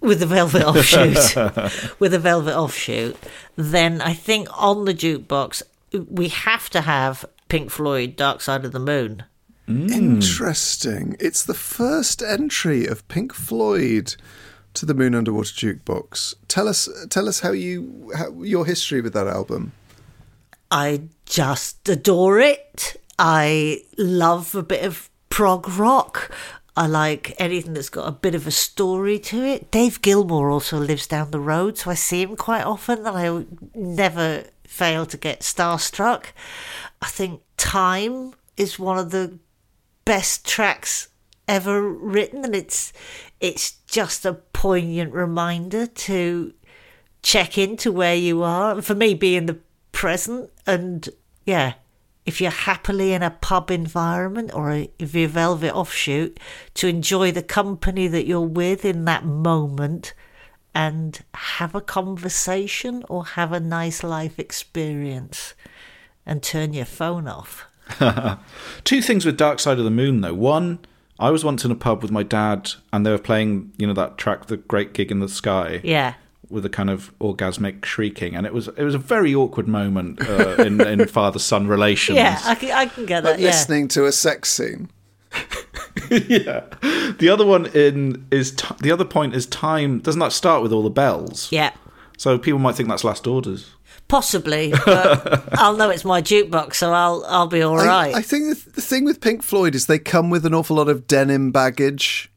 with 0.00 0.20
the 0.20 0.26
velvet 0.26 0.62
offshoot 0.66 1.98
with 1.98 2.12
a 2.12 2.18
velvet 2.18 2.54
offshoot 2.54 3.16
then 3.56 4.02
i 4.02 4.12
think 4.12 4.46
on 4.62 4.84
the 4.84 4.92
jukebox 4.92 5.62
we 6.10 6.28
have 6.28 6.68
to 6.68 6.82
have 6.82 7.24
pink 7.48 7.70
floyd 7.70 8.14
dark 8.14 8.42
side 8.42 8.66
of 8.66 8.72
the 8.72 8.78
moon 8.78 9.24
mm. 9.66 9.90
Interesting. 9.90 11.16
It's 11.18 11.42
the 11.42 11.54
first 11.54 12.20
entry 12.22 12.86
of 12.86 13.06
Pink 13.08 13.32
Floyd 13.32 14.14
to 14.74 14.84
the 14.84 14.92
Moon 14.92 15.14
Underwater 15.14 15.54
Jukebox. 15.54 16.34
Tell 16.48 16.68
us, 16.68 16.88
tell 17.08 17.28
us 17.28 17.40
how 17.40 17.52
you 17.52 18.12
how, 18.14 18.30
your 18.42 18.66
history 18.66 19.00
with 19.00 19.14
that 19.14 19.26
album. 19.26 19.72
I 20.74 21.02
just 21.24 21.88
adore 21.88 22.40
it 22.40 23.00
i 23.16 23.80
love 23.96 24.54
a 24.56 24.62
bit 24.62 24.84
of 24.84 25.08
prog 25.30 25.68
rock 25.78 26.30
I 26.76 26.88
like 26.88 27.36
anything 27.38 27.74
that's 27.74 27.88
got 27.88 28.08
a 28.08 28.12
bit 28.12 28.34
of 28.34 28.48
a 28.48 28.50
story 28.50 29.20
to 29.20 29.44
it. 29.44 29.70
Dave 29.70 30.02
Gilmour 30.02 30.50
also 30.50 30.76
lives 30.76 31.06
down 31.06 31.30
the 31.30 31.38
road, 31.38 31.78
so 31.78 31.92
I 31.92 31.94
see 31.94 32.20
him 32.22 32.34
quite 32.34 32.64
often, 32.64 33.06
and 33.06 33.16
I 33.16 33.44
never 33.76 34.46
fail 34.64 35.06
to 35.06 35.16
get 35.16 35.42
starstruck. 35.42 36.32
I 37.00 37.06
think 37.06 37.42
Time 37.56 38.34
is 38.56 38.78
one 38.78 38.98
of 38.98 39.12
the 39.12 39.38
best 40.04 40.44
tracks 40.44 41.08
ever 41.46 41.82
written 41.82 42.44
and 42.44 42.54
it's 42.54 42.92
it's 43.40 43.72
just 43.86 44.24
a 44.24 44.34
poignant 44.34 45.12
reminder 45.12 45.86
to 45.86 46.52
check 47.22 47.56
into 47.58 47.92
where 47.92 48.14
you 48.14 48.42
are 48.42 48.72
and 48.72 48.84
for 48.84 48.94
me 48.94 49.14
being 49.14 49.46
the 49.46 49.58
present 49.94 50.50
and 50.66 51.08
yeah 51.46 51.74
if 52.26 52.40
you're 52.40 52.50
happily 52.50 53.12
in 53.12 53.22
a 53.22 53.30
pub 53.30 53.70
environment 53.70 54.52
or 54.54 54.72
a, 54.72 54.90
if 54.98 55.14
you're 55.14 55.28
velvet 55.28 55.72
offshoot 55.72 56.38
to 56.74 56.88
enjoy 56.88 57.30
the 57.30 57.42
company 57.42 58.08
that 58.08 58.26
you're 58.26 58.40
with 58.40 58.84
in 58.84 59.04
that 59.04 59.24
moment 59.24 60.12
and 60.74 61.20
have 61.34 61.74
a 61.74 61.80
conversation 61.80 63.04
or 63.08 63.24
have 63.24 63.52
a 63.52 63.60
nice 63.60 64.02
life 64.02 64.38
experience 64.38 65.54
and 66.26 66.42
turn 66.42 66.72
your 66.72 66.84
phone 66.84 67.28
off. 67.28 67.66
Two 68.84 69.00
things 69.00 69.24
with 69.24 69.36
Dark 69.36 69.60
Side 69.60 69.78
of 69.78 69.84
the 69.84 69.90
Moon, 69.90 70.22
though. 70.22 70.34
One, 70.34 70.80
I 71.18 71.30
was 71.30 71.44
once 71.44 71.64
in 71.64 71.70
a 71.70 71.76
pub 71.76 72.02
with 72.02 72.10
my 72.10 72.22
dad, 72.22 72.72
and 72.92 73.06
they 73.06 73.10
were 73.10 73.18
playing, 73.18 73.72
you 73.76 73.86
know, 73.86 73.92
that 73.92 74.18
track, 74.18 74.46
"The 74.46 74.56
Great 74.56 74.94
Gig 74.94 75.12
in 75.12 75.20
the 75.20 75.28
Sky," 75.28 75.80
yeah 75.84 76.14
with 76.50 76.64
a 76.64 76.68
kind 76.68 76.90
of 76.90 77.12
orgasmic 77.18 77.84
shrieking, 77.84 78.34
and 78.36 78.46
it 78.46 78.52
was 78.52 78.68
it 78.68 78.82
was 78.82 78.94
a 78.94 78.98
very 78.98 79.34
awkward 79.34 79.66
moment 79.68 80.20
uh, 80.28 80.54
in, 80.58 80.80
in 80.80 81.06
father 81.08 81.38
son 81.38 81.66
relations. 81.66 82.16
yeah 82.16 82.40
i 82.44 82.54
can, 82.54 82.70
I 82.70 82.86
can 82.86 83.06
get 83.06 83.24
Like 83.24 83.34
that 83.36 83.40
yeah 83.40 83.48
listening 83.48 83.88
to 83.88 84.04
a 84.06 84.12
sex 84.12 84.52
scene. 84.52 84.90
yeah. 86.10 86.64
The 87.18 87.28
other 87.32 87.44
one 87.46 87.66
in 87.66 88.26
is 88.30 88.52
t- 88.52 88.74
the 88.80 88.92
other 88.92 89.04
point 89.04 89.34
is 89.34 89.46
time. 89.46 89.98
Doesn't 90.00 90.20
that 90.20 90.32
start 90.32 90.62
with 90.62 90.72
all 90.72 90.82
the 90.82 90.90
bells? 90.90 91.50
yeah 91.50 91.72
So 92.18 92.38
people 92.38 92.58
might 92.60 92.74
think 92.76 92.88
that's 92.88 93.04
last 93.04 93.26
orders. 93.26 93.72
Possibly, 94.06 94.72
but 94.84 95.48
I'll 95.58 95.76
know 95.76 95.88
it's 95.88 96.04
my 96.04 96.20
jukebox, 96.20 96.74
so 96.74 96.92
I'll 96.92 97.24
I'll 97.26 97.46
be 97.46 97.62
all 97.62 97.76
right. 97.76 98.14
I. 98.14 98.18
I 98.18 98.22
think 98.22 98.44
the, 98.64 98.70
the 98.72 98.80
thing 98.82 99.04
with 99.04 99.20
Pink 99.20 99.42
Floyd 99.42 99.74
is 99.74 99.86
they 99.86 99.98
come 99.98 100.28
with 100.30 100.44
an 100.44 100.52
awful 100.54 100.76
lot 100.76 100.88
of 100.88 101.06
denim 101.06 101.50
baggage. 101.52 102.30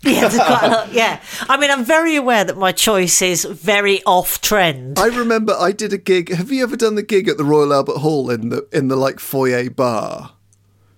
yeah, 0.04 0.28
quite 0.30 0.62
a 0.62 0.68
lot. 0.68 0.92
Yeah, 0.92 1.20
I 1.48 1.58
mean, 1.58 1.70
I'm 1.70 1.84
very 1.84 2.16
aware 2.16 2.42
that 2.44 2.56
my 2.56 2.72
choice 2.72 3.20
is 3.20 3.44
very 3.44 4.02
off 4.04 4.40
trend. 4.40 4.98
I 4.98 5.06
remember 5.06 5.54
I 5.58 5.72
did 5.72 5.92
a 5.92 5.98
gig. 5.98 6.30
Have 6.32 6.50
you 6.50 6.62
ever 6.62 6.76
done 6.76 6.94
the 6.94 7.02
gig 7.02 7.28
at 7.28 7.36
the 7.36 7.44
Royal 7.44 7.72
Albert 7.74 7.98
Hall 7.98 8.30
in 8.30 8.48
the 8.48 8.66
in 8.72 8.88
the 8.88 8.96
like 8.96 9.20
foyer 9.20 9.68
bar? 9.68 10.32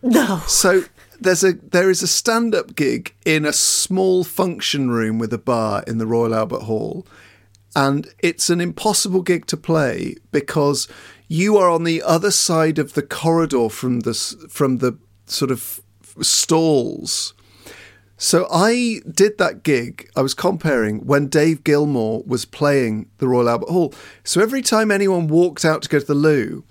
No, 0.02 0.42
So 0.48 0.84
there's 1.20 1.44
a 1.44 1.52
there 1.52 1.90
is 1.90 2.02
a 2.02 2.08
stand 2.08 2.54
up 2.54 2.74
gig 2.74 3.14
in 3.24 3.44
a 3.44 3.52
small 3.52 4.24
function 4.24 4.90
room 4.90 5.18
with 5.18 5.32
a 5.32 5.38
bar 5.38 5.84
in 5.86 5.98
the 5.98 6.06
Royal 6.06 6.34
Albert 6.34 6.62
Hall, 6.62 7.06
and 7.74 8.08
it's 8.18 8.50
an 8.50 8.60
impossible 8.60 9.22
gig 9.22 9.46
to 9.46 9.56
play 9.56 10.16
because 10.30 10.88
you 11.28 11.56
are 11.56 11.70
on 11.70 11.84
the 11.84 12.02
other 12.02 12.30
side 12.30 12.78
of 12.78 12.94
the 12.94 13.02
corridor 13.02 13.68
from 13.68 14.00
the 14.00 14.14
from 14.48 14.78
the 14.78 14.98
sort 15.26 15.50
of 15.50 15.80
stalls. 16.20 17.34
So 18.22 18.46
I 18.52 19.00
did 19.11 19.38
that 19.38 19.64
gig. 19.64 20.08
I 20.14 20.22
was 20.22 20.32
comparing 20.32 21.04
when 21.04 21.26
Dave 21.26 21.64
Gilmour 21.64 22.22
was 22.24 22.44
playing 22.44 23.11
the 23.18 23.26
Royal 23.26 23.48
Albert 23.48 23.68
Hall. 23.70 23.92
So 24.22 24.40
every 24.40 24.62
time 24.62 24.92
anyone 24.92 25.26
walked 25.26 25.64
out 25.64 25.82
to 25.82 25.88
go 25.88 25.98
to 25.98 26.04
the 26.06 26.14
loo, 26.14 26.62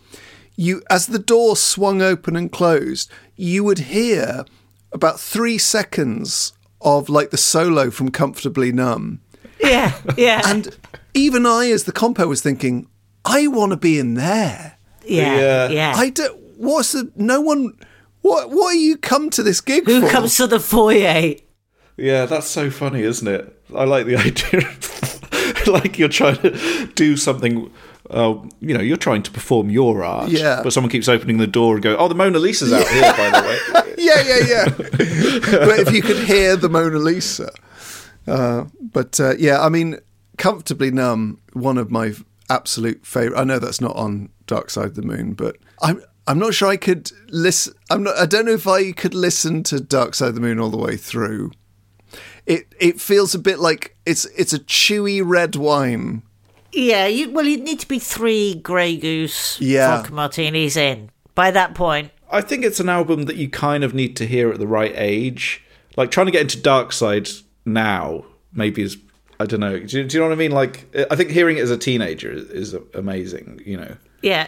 you 0.55 0.81
as 0.89 1.07
the 1.07 1.19
door 1.19 1.57
swung 1.57 2.01
open 2.01 2.37
and 2.37 2.49
closed, 2.49 3.11
you 3.35 3.65
would 3.65 3.79
hear 3.79 4.45
about 4.93 5.19
three 5.19 5.57
seconds 5.57 6.53
of 6.79 7.09
like 7.09 7.31
the 7.31 7.37
solo 7.37 7.91
from 7.91 8.11
Comfortably 8.11 8.71
Numb. 8.71 9.19
yeah, 9.61 9.97
yeah, 10.17 10.41
And 10.45 10.73
even 11.13 11.45
I, 11.45 11.69
as 11.69 11.83
the 11.83 11.91
compo, 11.91 12.27
was 12.27 12.41
thinking, 12.41 12.87
I 13.25 13.47
want 13.47 13.71
to 13.71 13.77
be 13.77 13.99
in 13.99 14.13
there. 14.13 14.77
yeah, 15.05 15.67
yeah. 15.67 15.93
I 15.97 16.11
don't. 16.11 16.39
What's 16.55 16.93
the? 16.93 17.11
No 17.17 17.41
one. 17.41 17.73
What? 18.21 18.49
What 18.49 18.75
are 18.75 18.79
you 18.79 18.97
come 18.97 19.29
to 19.31 19.43
this 19.43 19.61
gig 19.61 19.85
Who 19.85 20.01
for? 20.01 20.09
comes 20.09 20.37
to 20.37 20.47
the 20.47 20.59
foyer? 20.59 21.35
Yeah, 21.97 22.25
that's 22.25 22.47
so 22.47 22.69
funny, 22.69 23.03
isn't 23.03 23.27
it? 23.27 23.61
I 23.75 23.83
like 23.83 24.05
the 24.05 24.15
idea. 24.17 24.67
of- 24.67 25.67
like 25.67 25.99
you're 25.99 26.09
trying 26.09 26.37
to 26.37 26.87
do 26.95 27.15
something 27.15 27.71
oh, 28.13 28.49
you 28.59 28.73
know, 28.75 28.81
you're 28.81 28.97
trying 28.97 29.23
to 29.23 29.31
perform 29.31 29.69
your 29.69 30.03
art. 30.03 30.29
Yeah. 30.29 30.61
But 30.63 30.73
someone 30.73 30.91
keeps 30.91 31.07
opening 31.07 31.37
the 31.37 31.47
door 31.47 31.75
and 31.75 31.83
go, 31.83 31.95
oh, 31.97 32.07
the 32.07 32.15
Mona 32.15 32.39
Lisa's 32.39 32.73
out 32.73 32.87
here, 32.87 33.01
by 33.13 33.29
the 33.29 33.47
way. 33.47 33.93
yeah, 33.97 34.21
yeah, 34.21 34.39
yeah. 34.47 35.65
but 35.65 35.79
if 35.79 35.93
you 35.93 36.01
could 36.01 36.17
hear 36.17 36.55
the 36.55 36.69
Mona 36.69 36.97
Lisa. 36.97 37.51
Uh, 38.27 38.65
but 38.79 39.19
uh, 39.19 39.35
yeah, 39.37 39.61
I 39.61 39.69
mean, 39.69 39.97
Comfortably 40.37 40.91
Numb, 40.91 41.39
one 41.53 41.77
of 41.77 41.89
my 41.91 42.13
absolute 42.49 43.05
favorite. 43.05 43.37
I 43.39 43.43
know 43.43 43.59
that's 43.59 43.81
not 43.81 43.95
on 43.95 44.29
Dark 44.45 44.69
Side 44.69 44.87
of 44.87 44.95
the 44.95 45.01
Moon, 45.01 45.33
but 45.33 45.57
I'm 45.81 46.03
I'm 46.27 46.39
not 46.39 46.53
sure 46.53 46.69
I 46.69 46.77
could 46.77 47.11
listen. 47.29 47.73
I'm 47.89 48.03
not. 48.03 48.17
I 48.17 48.25
don't 48.25 48.45
know 48.45 48.51
if 48.53 48.67
I 48.67 48.91
could 48.91 49.13
listen 49.13 49.63
to 49.63 49.79
Dark 49.79 50.15
Side 50.15 50.29
of 50.29 50.35
the 50.35 50.41
Moon 50.41 50.59
all 50.59 50.69
the 50.69 50.77
way 50.77 50.95
through. 50.95 51.51
It 52.45 52.73
it 52.79 53.01
feels 53.01 53.33
a 53.35 53.39
bit 53.39 53.59
like 53.59 53.95
it's 54.05 54.25
it's 54.37 54.53
a 54.53 54.59
chewy 54.59 55.21
red 55.23 55.55
wine. 55.55 56.23
Yeah, 56.73 57.05
you, 57.07 57.31
well, 57.31 57.45
you'd 57.45 57.63
need 57.63 57.81
to 57.81 57.87
be 57.87 57.99
three 57.99 58.55
Grey 58.55 58.95
Goose 58.95 59.59
Yeah. 59.59 59.97
vodka 59.97 60.13
martinis 60.13 60.77
in. 60.77 61.09
By 61.35 61.51
that 61.51 61.75
point, 61.75 62.11
I 62.31 62.41
think 62.41 62.63
it's 62.63 62.79
an 62.79 62.87
album 62.87 63.23
that 63.23 63.35
you 63.35 63.49
kind 63.49 63.83
of 63.83 63.93
need 63.93 64.15
to 64.17 64.25
hear 64.25 64.49
at 64.51 64.59
the 64.59 64.67
right 64.67 64.93
age. 64.95 65.63
Like 65.97 66.11
trying 66.11 66.27
to 66.27 66.31
get 66.31 66.41
into 66.43 66.61
Dark 66.61 66.93
Side 66.93 67.29
now, 67.65 68.25
maybe 68.53 68.83
is 68.83 68.97
I 69.39 69.45
don't 69.45 69.59
know. 69.59 69.79
Do 69.79 69.97
you, 69.97 70.03
do 70.05 70.15
you 70.17 70.21
know 70.21 70.27
what 70.29 70.33
I 70.33 70.37
mean? 70.37 70.51
Like 70.51 70.95
I 71.11 71.15
think 71.15 71.31
hearing 71.31 71.57
it 71.57 71.61
as 71.61 71.71
a 71.71 71.77
teenager 71.77 72.31
is, 72.31 72.43
is 72.73 72.75
amazing. 72.93 73.61
You 73.65 73.77
know. 73.77 73.97
yeah. 74.21 74.47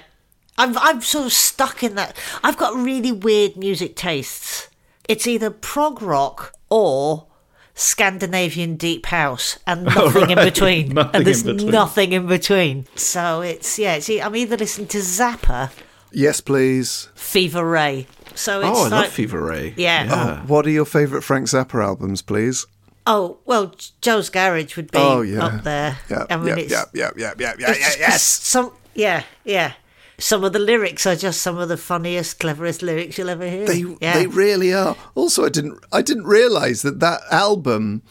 I'm, 0.58 0.78
I'm 0.78 1.02
sort 1.02 1.26
of 1.26 1.34
stuck 1.34 1.84
in 1.84 1.96
that. 1.96 2.16
I've 2.44 2.58
got 2.58 2.76
really 2.76 3.12
weird 3.12 3.58
music 3.58 3.96
tastes. 3.96 4.70
It's 5.10 5.28
either 5.28 5.50
prog 5.50 6.02
rock 6.02 6.54
or 6.70 7.28
Scandinavian 7.76 8.76
deep 8.76 9.08
house 9.08 9.58
and 9.66 9.88
oh, 9.98 10.06
nothing 10.06 10.30
in 10.30 10.38
right. 10.38 10.46
between. 10.54 10.90
Nothing 10.94 11.16
and 11.16 11.26
there's 11.26 11.42
in 11.46 11.56
between. 11.58 11.72
nothing 11.72 12.12
in 12.14 12.28
between. 12.28 12.86
So 12.96 13.42
it's, 13.42 13.78
yeah, 13.80 14.00
see, 14.00 14.22
I'm 14.22 14.36
either 14.36 14.58
listening 14.58 14.88
to 14.90 15.00
Zappa, 15.00 15.72
Yes, 16.16 16.42
please. 16.42 17.10
Fever 17.16 17.66
Ray. 17.68 18.06
So 18.36 18.60
it's 18.62 18.70
Oh, 18.70 18.82
I 18.82 18.84
like, 18.84 18.92
love 18.92 19.08
Fever 19.08 19.42
Ray. 19.44 19.74
Yeah. 19.76 20.42
Oh, 20.44 20.48
what 20.48 20.68
are 20.68 20.70
your 20.70 20.86
favourite 20.86 21.24
Frank 21.24 21.48
Zappa 21.48 21.84
albums, 21.84 22.22
please? 22.22 22.68
Oh 23.08 23.40
well, 23.46 23.74
Joe's 24.00 24.30
Garage 24.30 24.78
would 24.78 24.92
be 24.92 24.98
Oh, 25.00 25.22
yeah. 25.22 25.44
up 25.46 25.64
there. 25.64 25.98
Yeah, 26.10 26.26
I 26.30 26.38
mean, 26.38 26.48
yeah, 26.48 26.56
it's, 26.58 26.72
yeah, 26.72 26.84
yeah, 26.94 27.10
yeah, 27.18 27.34
yeah, 27.40 27.54
yeah, 27.60 27.72
it's 27.72 27.98
yeah, 27.98 28.08
yes. 28.08 28.24
Some, 28.24 28.72
yeah, 28.94 29.24
yeah. 29.44 29.74
Some 30.20 30.44
of 30.44 30.54
the 30.54 30.60
lyrics 30.60 31.06
are 31.06 31.16
just 31.16 31.42
some 31.42 31.58
of 31.58 31.70
the 31.70 31.78
funniest, 31.78 32.40
cleverest 32.40 32.82
lyrics 32.82 33.18
you'll 33.18 33.30
ever 33.30 33.50
hear. 33.50 33.66
They 33.66 33.84
yeah. 34.00 34.14
they 34.14 34.28
really 34.28 34.74
are. 34.74 34.96
Also, 35.16 35.46
I 35.46 35.50
didn't 35.50 35.84
I 35.92 36.02
didn't 36.02 36.26
realize 36.26 36.82
that 36.84 37.00
that 37.00 37.22
album 37.32 38.04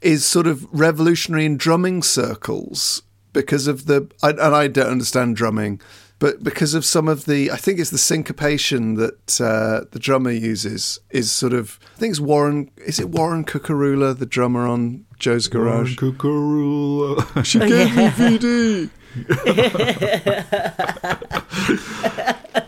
is 0.00 0.24
sort 0.24 0.46
of 0.46 0.66
revolutionary 0.72 1.44
in 1.44 1.56
drumming 1.56 2.02
circles 2.02 3.02
because 3.32 3.66
of 3.66 3.86
the 3.86 4.10
and 4.22 4.40
I 4.40 4.68
don't 4.68 4.90
understand 4.90 5.36
drumming, 5.36 5.80
but 6.18 6.42
because 6.42 6.74
of 6.74 6.84
some 6.84 7.08
of 7.08 7.26
the 7.26 7.50
I 7.50 7.56
think 7.56 7.78
it's 7.78 7.90
the 7.90 7.98
syncopation 7.98 8.94
that 8.94 9.40
uh, 9.40 9.86
the 9.90 9.98
drummer 9.98 10.30
uses 10.30 11.00
is 11.10 11.30
sort 11.30 11.52
of 11.52 11.78
I 11.96 11.98
think 11.98 12.12
it's 12.12 12.20
Warren 12.20 12.70
is 12.76 13.00
it 13.00 13.10
Warren 13.10 13.44
Cuccurullo 13.44 14.16
the 14.16 14.26
drummer 14.26 14.66
on 14.66 15.06
Joe's 15.18 15.48
Garage. 15.48 15.98
Cuccurullo. 15.98 17.44
She 17.44 17.58
gave 17.58 17.94
me 17.94 18.06
VD. 18.08 18.90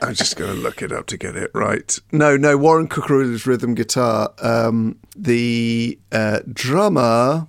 I'm 0.02 0.14
just 0.14 0.36
going 0.36 0.54
to 0.54 0.60
look 0.60 0.82
it 0.82 0.92
up 0.92 1.06
to 1.08 1.16
get 1.16 1.36
it 1.36 1.50
right. 1.54 1.98
No, 2.10 2.36
no, 2.36 2.56
Warren 2.56 2.88
Cuccurullo's 2.88 3.46
rhythm 3.46 3.74
guitar. 3.74 4.32
Um, 4.42 4.98
the 5.16 5.98
uh, 6.10 6.40
drummer. 6.52 7.46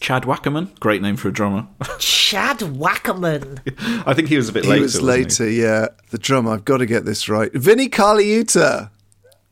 Chad 0.00 0.24
Wackerman, 0.24 0.78
great 0.80 1.00
name 1.00 1.16
for 1.16 1.28
a 1.28 1.32
drummer. 1.32 1.66
Chad 1.98 2.58
Wackerman. 2.58 3.60
I 4.06 4.12
think 4.14 4.28
he 4.28 4.36
was 4.36 4.48
a 4.48 4.52
bit 4.52 4.64
He 4.64 4.70
later. 4.70 4.82
was 4.82 4.94
wasn't 5.00 5.06
later, 5.06 5.48
yeah. 5.50 5.86
The 6.10 6.18
drummer. 6.18 6.50
I've 6.52 6.64
got 6.64 6.78
to 6.78 6.86
get 6.86 7.04
this 7.04 7.28
right. 7.28 7.52
Vinnie 7.54 7.88
Colaiuta. 7.88 8.90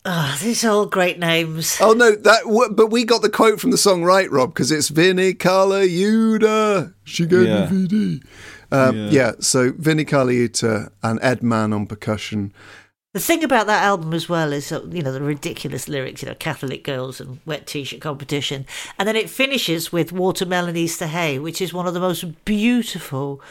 Oh, 0.04 0.36
these 0.42 0.64
are 0.64 0.70
all 0.72 0.86
great 0.86 1.20
names. 1.20 1.78
Oh 1.80 1.92
no, 1.92 2.10
that. 2.10 2.42
w- 2.42 2.72
But 2.72 2.88
we 2.88 3.04
got 3.04 3.22
the 3.22 3.30
quote 3.30 3.60
from 3.60 3.70
the 3.70 3.78
song 3.78 4.02
right, 4.02 4.28
Rob, 4.32 4.52
because 4.52 4.72
it's 4.72 4.88
Vinnie 4.88 5.32
Colaiuta. 5.32 6.92
She 7.04 7.24
gave 7.24 7.46
Yeah. 7.46 7.70
me 7.70 7.86
VD. 7.86 8.24
Um, 8.72 9.08
yeah. 9.10 9.32
So 9.40 9.72
Vinnie 9.72 10.04
Colaiuta 10.04 10.90
and 11.02 11.18
Ed 11.22 11.42
Mann 11.42 11.72
on 11.72 11.86
percussion. 11.86 12.52
The 13.14 13.20
thing 13.20 13.44
about 13.44 13.66
that 13.66 13.82
album 13.82 14.14
as 14.14 14.26
well 14.26 14.54
is, 14.54 14.70
you 14.70 15.02
know, 15.02 15.12
the 15.12 15.20
ridiculous 15.20 15.86
lyrics, 15.86 16.22
you 16.22 16.28
know, 16.30 16.34
Catholic 16.34 16.82
girls 16.82 17.20
and 17.20 17.40
wet 17.44 17.66
t-shirt 17.66 18.00
competition, 18.00 18.64
and 18.98 19.06
then 19.06 19.16
it 19.16 19.28
finishes 19.28 19.92
with 19.92 20.12
Watermelon 20.12 20.78
Easter 20.78 21.06
Hay, 21.06 21.38
which 21.38 21.60
is 21.60 21.74
one 21.74 21.86
of 21.86 21.92
the 21.92 22.00
most 22.00 22.44
beautiful, 22.46 23.42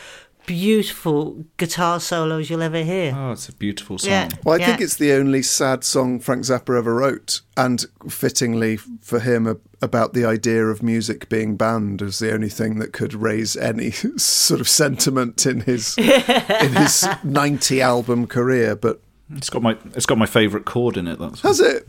beautiful 0.45 1.45
guitar 1.57 1.99
solos 1.99 2.49
you'll 2.49 2.61
ever 2.61 2.83
hear. 2.83 3.13
Oh, 3.15 3.31
it's 3.31 3.47
a 3.49 3.53
beautiful 3.53 3.97
song. 3.97 4.09
Yeah. 4.11 4.29
Well, 4.43 4.59
I 4.61 4.65
think 4.65 4.81
it's 4.81 4.95
the 4.97 5.13
only 5.13 5.41
sad 5.41 5.83
song 5.83 6.19
Frank 6.19 6.43
Zappa 6.45 6.77
ever 6.77 6.93
wrote, 6.95 7.41
and 7.55 7.85
fittingly 8.09 8.77
for 8.77 9.19
him 9.19 9.47
a- 9.47 9.57
about 9.81 10.13
the 10.13 10.25
idea 10.25 10.65
of 10.67 10.83
music 10.83 11.29
being 11.29 11.55
banned 11.57 12.01
as 12.01 12.19
the 12.19 12.33
only 12.33 12.49
thing 12.49 12.79
that 12.79 12.93
could 12.93 13.13
raise 13.13 13.55
any 13.57 13.91
sort 14.17 14.61
of 14.61 14.67
sentiment 14.69 15.45
in 15.45 15.61
his 15.61 15.97
in 15.97 16.73
his 16.73 17.07
ninety 17.23 17.81
album 17.81 18.27
career. 18.27 18.75
But 18.75 19.01
It's 19.35 19.49
got 19.49 19.61
my 19.61 19.77
it's 19.95 20.05
got 20.05 20.17
my 20.17 20.25
favourite 20.25 20.65
chord 20.65 20.97
in 20.97 21.07
it. 21.07 21.17
That's 21.19 21.41
has 21.41 21.59
it? 21.59 21.87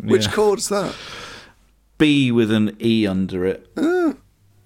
Which 0.00 0.30
chord's 0.30 0.68
that? 0.68 0.94
B 1.98 2.30
with 2.30 2.52
an 2.52 2.76
E 2.80 3.06
under 3.06 3.44
it. 3.44 3.68
Ah. 3.76 4.14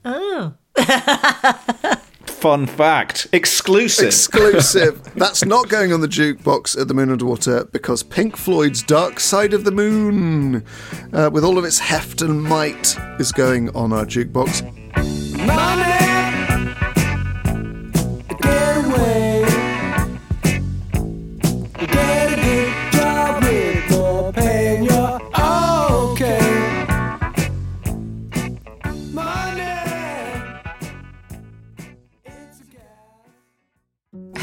Oh. 0.05 0.55
Fun 2.43 2.67
fact, 2.67 3.29
exclusive. 3.33 4.07
Exclusive. 4.07 5.01
That's 5.15 5.45
not 5.45 5.69
going 5.69 5.93
on 5.93 6.01
the 6.01 6.09
jukebox 6.09 6.77
at 6.77 6.89
the 6.89 6.93
Moon 6.93 7.09
Underwater 7.09 7.67
because 7.67 8.03
Pink 8.03 8.37
Floyd's 8.37 8.83
Dark 8.83 9.21
Side 9.21 9.55
of 9.55 9.63
the 9.63 9.71
Moon, 9.71 10.65
uh, 11.13 11.31
with 11.33 11.45
all 11.45 11.57
of 11.57 11.65
its 11.65 11.79
heft 11.79 12.21
and 12.21 12.43
might, 12.43 12.97
is 13.21 13.31
going 13.31 13.69
on 13.77 13.93
our 13.93 14.05
jukebox. 14.05 14.61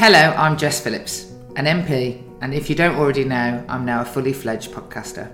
Hello, 0.00 0.32
I'm 0.34 0.56
Jess 0.56 0.80
Phillips, 0.80 1.30
an 1.56 1.66
MP, 1.66 2.22
and 2.40 2.54
if 2.54 2.70
you 2.70 2.74
don't 2.74 2.96
already 2.96 3.22
know, 3.22 3.62
I'm 3.68 3.84
now 3.84 4.00
a 4.00 4.04
fully 4.06 4.32
fledged 4.32 4.72
podcaster. 4.72 5.30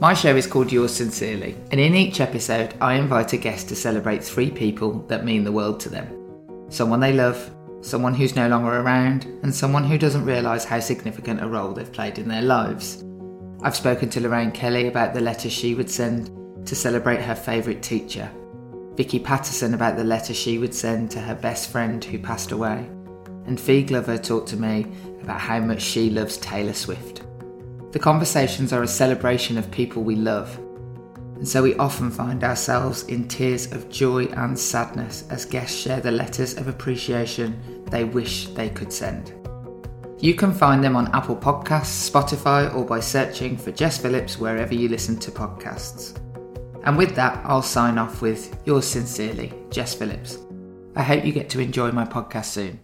My 0.00 0.14
show 0.14 0.34
is 0.34 0.48
called 0.48 0.72
Yours 0.72 0.92
Sincerely, 0.92 1.54
and 1.70 1.80
in 1.80 1.94
each 1.94 2.18
episode, 2.18 2.74
I 2.80 2.94
invite 2.94 3.34
a 3.34 3.36
guest 3.36 3.68
to 3.68 3.76
celebrate 3.76 4.24
three 4.24 4.50
people 4.50 4.94
that 5.06 5.24
mean 5.24 5.44
the 5.44 5.52
world 5.52 5.78
to 5.78 5.90
them 5.90 6.08
someone 6.70 6.98
they 6.98 7.12
love, 7.12 7.54
someone 7.82 8.14
who's 8.14 8.34
no 8.34 8.48
longer 8.48 8.80
around, 8.80 9.26
and 9.44 9.54
someone 9.54 9.84
who 9.84 9.96
doesn't 9.96 10.24
realise 10.24 10.64
how 10.64 10.80
significant 10.80 11.40
a 11.40 11.46
role 11.46 11.72
they've 11.72 11.92
played 11.92 12.18
in 12.18 12.26
their 12.26 12.42
lives. 12.42 13.04
I've 13.62 13.76
spoken 13.76 14.10
to 14.10 14.20
Lorraine 14.20 14.50
Kelly 14.50 14.88
about 14.88 15.14
the 15.14 15.20
letter 15.20 15.48
she 15.48 15.76
would 15.76 15.88
send 15.88 16.66
to 16.66 16.74
celebrate 16.74 17.20
her 17.20 17.36
favourite 17.36 17.80
teacher, 17.80 18.28
Vicky 18.96 19.20
Pattison 19.20 19.74
about 19.74 19.96
the 19.96 20.02
letter 20.02 20.34
she 20.34 20.58
would 20.58 20.74
send 20.74 21.12
to 21.12 21.20
her 21.20 21.36
best 21.36 21.70
friend 21.70 22.04
who 22.04 22.18
passed 22.18 22.50
away, 22.50 22.88
and 23.46 23.60
Fi 23.60 23.82
Glover 23.82 24.18
talked 24.18 24.48
to 24.48 24.56
me 24.56 24.86
about 25.22 25.40
how 25.40 25.60
much 25.60 25.82
she 25.82 26.10
loves 26.10 26.36
Taylor 26.38 26.72
Swift. 26.72 27.22
The 27.92 27.98
conversations 27.98 28.72
are 28.72 28.82
a 28.82 28.88
celebration 28.88 29.56
of 29.56 29.70
people 29.70 30.02
we 30.02 30.16
love, 30.16 30.58
and 31.36 31.46
so 31.46 31.62
we 31.62 31.74
often 31.76 32.10
find 32.10 32.44
ourselves 32.44 33.04
in 33.04 33.28
tears 33.28 33.72
of 33.72 33.88
joy 33.88 34.26
and 34.26 34.58
sadness 34.58 35.24
as 35.30 35.44
guests 35.44 35.76
share 35.76 36.00
the 36.00 36.10
letters 36.10 36.56
of 36.56 36.68
appreciation 36.68 37.84
they 37.86 38.04
wish 38.04 38.48
they 38.48 38.70
could 38.70 38.92
send. 38.92 39.32
You 40.20 40.34
can 40.34 40.52
find 40.52 40.82
them 40.82 40.96
on 40.96 41.14
Apple 41.14 41.36
Podcasts, 41.36 42.10
Spotify, 42.10 42.74
or 42.74 42.84
by 42.84 43.00
searching 43.00 43.56
for 43.56 43.72
Jess 43.72 43.98
Phillips 43.98 44.38
wherever 44.38 44.74
you 44.74 44.88
listen 44.88 45.18
to 45.18 45.30
podcasts. 45.30 46.18
And 46.84 46.96
with 46.96 47.14
that, 47.16 47.44
I'll 47.44 47.62
sign 47.62 47.98
off 47.98 48.22
with 48.22 48.56
yours 48.64 48.86
sincerely, 48.86 49.52
Jess 49.70 49.94
Phillips. 49.94 50.38
I 50.96 51.02
hope 51.02 51.24
you 51.24 51.32
get 51.32 51.50
to 51.50 51.60
enjoy 51.60 51.90
my 51.90 52.04
podcast 52.04 52.46
soon. 52.46 52.83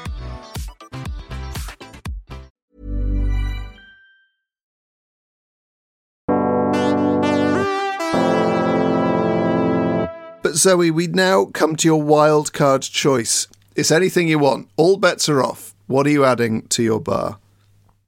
Zoe, 10.61 10.91
we'd 10.91 11.15
now 11.15 11.45
come 11.45 11.75
to 11.77 11.87
your 11.87 12.03
wild 12.03 12.53
card 12.53 12.83
choice. 12.83 13.47
It's 13.75 13.89
anything 13.89 14.27
you 14.27 14.37
want. 14.37 14.69
All 14.77 14.97
bets 14.97 15.27
are 15.27 15.41
off. 15.41 15.73
What 15.87 16.05
are 16.05 16.11
you 16.11 16.23
adding 16.23 16.67
to 16.67 16.83
your 16.83 16.99
bar? 16.99 17.39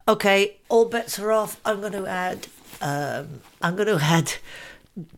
Okay, 0.07 0.57
all 0.69 0.85
bets 0.85 1.17
are 1.17 1.31
off. 1.31 1.59
I'm 1.65 1.81
going 1.81 1.93
to 1.93 2.05
add. 2.05 2.45
Um, 2.79 3.41
I'm 3.59 3.75
going 3.75 3.87
to 3.87 3.97
add 3.99 4.35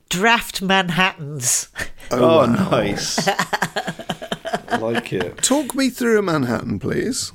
draft 0.07 0.61
Manhattans. 0.61 1.67
Oh, 2.09 2.45
nice. 2.45 3.27
I 3.27 4.77
like 4.79 5.11
it. 5.11 5.37
Talk 5.39 5.75
me 5.75 5.89
through 5.89 6.19
a 6.19 6.21
Manhattan, 6.21 6.79
please. 6.79 7.33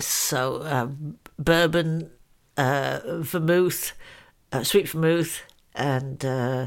So 0.00 0.62
um, 0.64 1.18
bourbon, 1.38 2.10
uh, 2.56 2.98
vermouth, 3.04 3.92
uh, 4.50 4.64
sweet 4.64 4.88
vermouth, 4.88 5.42
and 5.74 6.24
uh, 6.24 6.66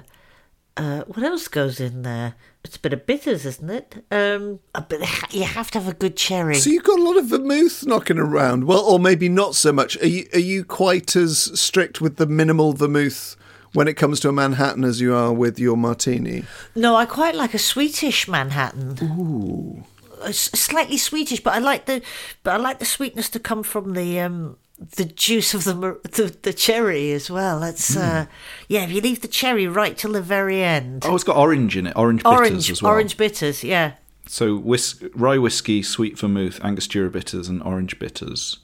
uh, 0.77 1.03
what 1.05 1.23
else 1.23 1.47
goes 1.47 1.79
in 1.79 2.03
there? 2.03 2.35
It's 2.63 2.75
a 2.75 2.79
bit 2.79 2.93
of 2.93 3.05
bitters, 3.05 3.45
isn't 3.45 3.69
it? 3.69 4.05
Um, 4.11 4.59
a 4.75 4.81
bit, 4.81 5.01
you 5.31 5.43
have 5.43 5.71
to 5.71 5.79
have 5.79 5.91
a 5.91 5.95
good 5.95 6.15
cherry. 6.15 6.55
So 6.55 6.69
you've 6.69 6.83
got 6.83 6.99
a 6.99 7.03
lot 7.03 7.17
of 7.17 7.25
vermouth 7.25 7.85
knocking 7.85 8.19
around. 8.19 8.65
Well, 8.65 8.81
or 8.81 8.99
maybe 8.99 9.27
not 9.27 9.55
so 9.55 9.71
much. 9.71 10.01
Are 10.01 10.07
you, 10.07 10.27
are 10.33 10.39
you 10.39 10.63
quite 10.63 11.15
as 11.15 11.59
strict 11.59 11.99
with 12.01 12.17
the 12.17 12.27
minimal 12.27 12.73
vermouth 12.73 13.35
when 13.73 13.87
it 13.87 13.95
comes 13.95 14.19
to 14.21 14.29
a 14.29 14.31
Manhattan 14.31 14.83
as 14.83 15.01
you 15.01 15.15
are 15.15 15.33
with 15.33 15.59
your 15.59 15.77
martini? 15.77 16.43
No, 16.75 16.95
I 16.95 17.05
quite 17.05 17.35
like 17.35 17.53
a 17.53 17.59
sweetish 17.59 18.27
Manhattan. 18.27 18.97
Ooh. 19.01 19.83
Slightly 20.31 20.97
sweetish, 20.97 21.41
but 21.41 21.53
I 21.53 21.59
like 21.59 21.85
the 21.85 22.01
but 22.43 22.55
I 22.55 22.57
like 22.57 22.79
the 22.79 22.85
sweetness 22.85 23.29
to 23.29 23.39
come 23.39 23.61
from 23.61 23.93
the 23.93 24.19
um 24.19 24.57
the 24.79 25.05
juice 25.05 25.53
of 25.53 25.63
the 25.63 25.73
the, 26.03 26.35
the 26.41 26.53
cherry 26.53 27.11
as 27.11 27.29
well. 27.29 27.59
That's 27.59 27.95
mm. 27.95 28.01
uh 28.01 28.25
yeah, 28.67 28.83
if 28.83 28.91
you 28.91 29.01
leave 29.01 29.21
the 29.21 29.27
cherry 29.27 29.67
right 29.67 29.97
till 29.97 30.13
the 30.13 30.21
very 30.21 30.63
end. 30.63 31.03
Oh, 31.05 31.15
it's 31.15 31.23
got 31.23 31.37
orange 31.37 31.75
in 31.75 31.87
it. 31.87 31.93
Orange 31.95 32.23
bitters 32.23 32.39
orange, 32.39 32.71
as 32.71 32.83
well. 32.83 32.91
Orange 32.91 33.17
bitters, 33.17 33.63
yeah. 33.63 33.93
So 34.27 34.57
whis- 34.57 35.01
rye 35.15 35.37
whiskey, 35.37 35.81
sweet 35.81 36.19
vermouth, 36.19 36.59
Angostura 36.63 37.09
bitters, 37.09 37.47
and 37.47 37.63
orange 37.63 37.97
bitters. 37.97 38.59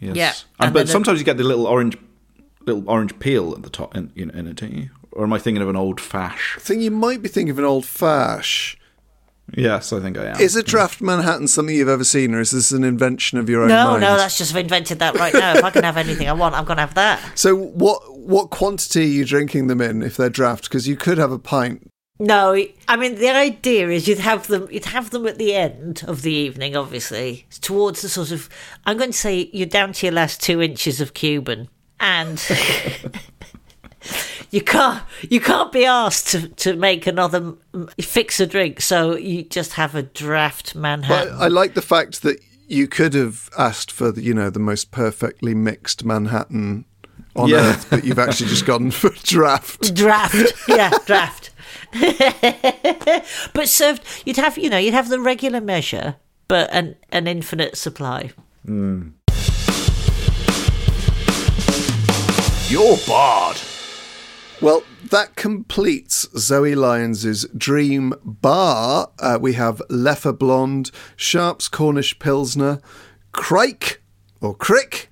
Yes. 0.00 0.16
Yeah, 0.16 0.32
and, 0.60 0.66
and 0.66 0.74
but 0.74 0.88
sometimes 0.88 1.18
you 1.18 1.24
get 1.24 1.38
the 1.38 1.44
little 1.44 1.66
orange 1.66 1.96
little 2.66 2.88
orange 2.88 3.18
peel 3.18 3.52
at 3.54 3.62
the 3.62 3.70
top 3.70 3.96
in, 3.96 4.12
in, 4.14 4.30
in 4.30 4.46
it, 4.46 4.56
don't 4.56 4.72
you? 4.72 4.90
Or 5.12 5.24
am 5.24 5.32
I 5.32 5.38
thinking 5.38 5.62
of 5.62 5.68
an 5.68 5.76
old 5.76 6.00
fash? 6.00 6.54
I 6.56 6.60
think 6.60 6.82
you 6.82 6.90
might 6.90 7.22
be 7.22 7.28
thinking 7.28 7.50
of 7.50 7.58
an 7.58 7.64
old 7.64 7.86
fash. 7.86 8.76
Yes, 9.56 9.92
I 9.92 10.00
think 10.00 10.16
I 10.18 10.26
am. 10.26 10.40
Is 10.40 10.56
a 10.56 10.62
draft 10.62 11.00
Manhattan 11.02 11.48
something 11.48 11.74
you've 11.76 11.88
ever 11.88 12.04
seen, 12.04 12.34
or 12.34 12.40
is 12.40 12.50
this 12.50 12.72
an 12.72 12.82
invention 12.82 13.38
of 13.38 13.48
your 13.48 13.62
own 13.62 13.68
No, 13.68 13.90
mind? 13.90 14.00
no, 14.00 14.16
that's 14.16 14.38
just 14.38 14.52
I've 14.54 14.60
invented 14.62 14.98
that 15.00 15.14
right 15.18 15.34
now. 15.34 15.54
if 15.56 15.64
I 15.64 15.70
can 15.70 15.84
have 15.84 15.96
anything 15.98 16.28
I 16.28 16.32
want, 16.32 16.54
I'm 16.54 16.64
going 16.64 16.78
to 16.78 16.82
have 16.82 16.94
that. 16.94 17.20
So, 17.38 17.54
what 17.54 18.00
what 18.18 18.50
quantity 18.50 19.02
are 19.02 19.04
you 19.04 19.24
drinking 19.24 19.66
them 19.66 19.80
in 19.82 20.02
if 20.02 20.16
they're 20.16 20.30
draft? 20.30 20.64
Because 20.64 20.88
you 20.88 20.96
could 20.96 21.18
have 21.18 21.30
a 21.30 21.38
pint. 21.38 21.90
No, 22.18 22.56
I 22.88 22.96
mean 22.96 23.16
the 23.16 23.28
idea 23.28 23.88
is 23.90 24.08
you'd 24.08 24.18
have 24.20 24.46
them. 24.46 24.66
You'd 24.70 24.86
have 24.86 25.10
them 25.10 25.26
at 25.26 25.36
the 25.36 25.54
end 25.54 26.04
of 26.06 26.22
the 26.22 26.32
evening, 26.32 26.74
obviously, 26.74 27.46
towards 27.60 28.02
the 28.02 28.08
sort 28.08 28.30
of. 28.30 28.48
I'm 28.86 28.96
going 28.96 29.10
to 29.10 29.18
say 29.18 29.50
you're 29.52 29.66
down 29.66 29.92
to 29.94 30.06
your 30.06 30.14
last 30.14 30.40
two 30.42 30.62
inches 30.62 31.00
of 31.00 31.12
Cuban, 31.12 31.68
and 32.00 32.38
you 34.54 34.60
can't 34.62 35.02
you 35.28 35.40
can't 35.40 35.72
be 35.72 35.84
asked 35.84 36.28
to, 36.28 36.48
to 36.48 36.76
make 36.76 37.06
another 37.08 37.54
fix 38.00 38.38
a 38.38 38.46
drink. 38.46 38.80
So 38.80 39.16
you 39.16 39.42
just 39.42 39.72
have 39.72 39.96
a 39.96 40.02
draft 40.02 40.74
But 40.74 40.80
Manhattan. 40.80 41.34
I 41.38 41.48
like 41.48 41.74
the 41.74 41.82
fact 41.82 42.22
that 42.22 42.38
you 42.68 42.86
could 42.86 43.14
have 43.14 43.50
asked 43.58 43.90
for 43.90 44.12
the, 44.12 44.22
you 44.22 44.32
know 44.32 44.50
the 44.50 44.60
most 44.60 44.92
perfectly 44.92 45.54
mixed 45.54 46.04
Manhattan 46.04 46.84
on 47.34 47.48
Yeah. 47.48 47.56
earth, 47.70 47.90
but 47.90 48.04
you've 48.04 48.18
actually 48.20 48.48
just 48.48 48.64
gone 48.64 48.92
for 48.92 49.10
draft. 49.24 49.92
draft 49.94 50.52
yeah 50.68 50.90
draft 51.04 51.50
but 53.52 53.68
served 53.68 54.02
you'd 54.24 54.36
have 54.36 54.56
you 54.56 54.70
know 54.70 54.78
you'd 54.78 54.94
have 54.94 55.08
the 55.08 55.18
regular 55.20 55.60
measure 55.60 56.14
but 56.48 56.68
an 56.72 56.94
an 57.10 57.26
infinite 57.26 57.76
supply 57.76 58.30
hmm. 58.64 59.08
You're 62.68 62.96
barred. 63.06 63.60
Well, 64.60 64.82
that 65.10 65.36
completes 65.36 66.26
Zoe 66.38 66.74
Lyons' 66.74 67.46
dream 67.56 68.14
bar. 68.24 69.10
Uh, 69.18 69.38
we 69.40 69.54
have 69.54 69.82
Leffe 69.90 70.38
Blonde, 70.38 70.90
Sharps 71.16 71.68
Cornish 71.68 72.18
Pilsner, 72.18 72.80
Crike 73.32 74.00
or 74.40 74.54
Crick. 74.54 75.10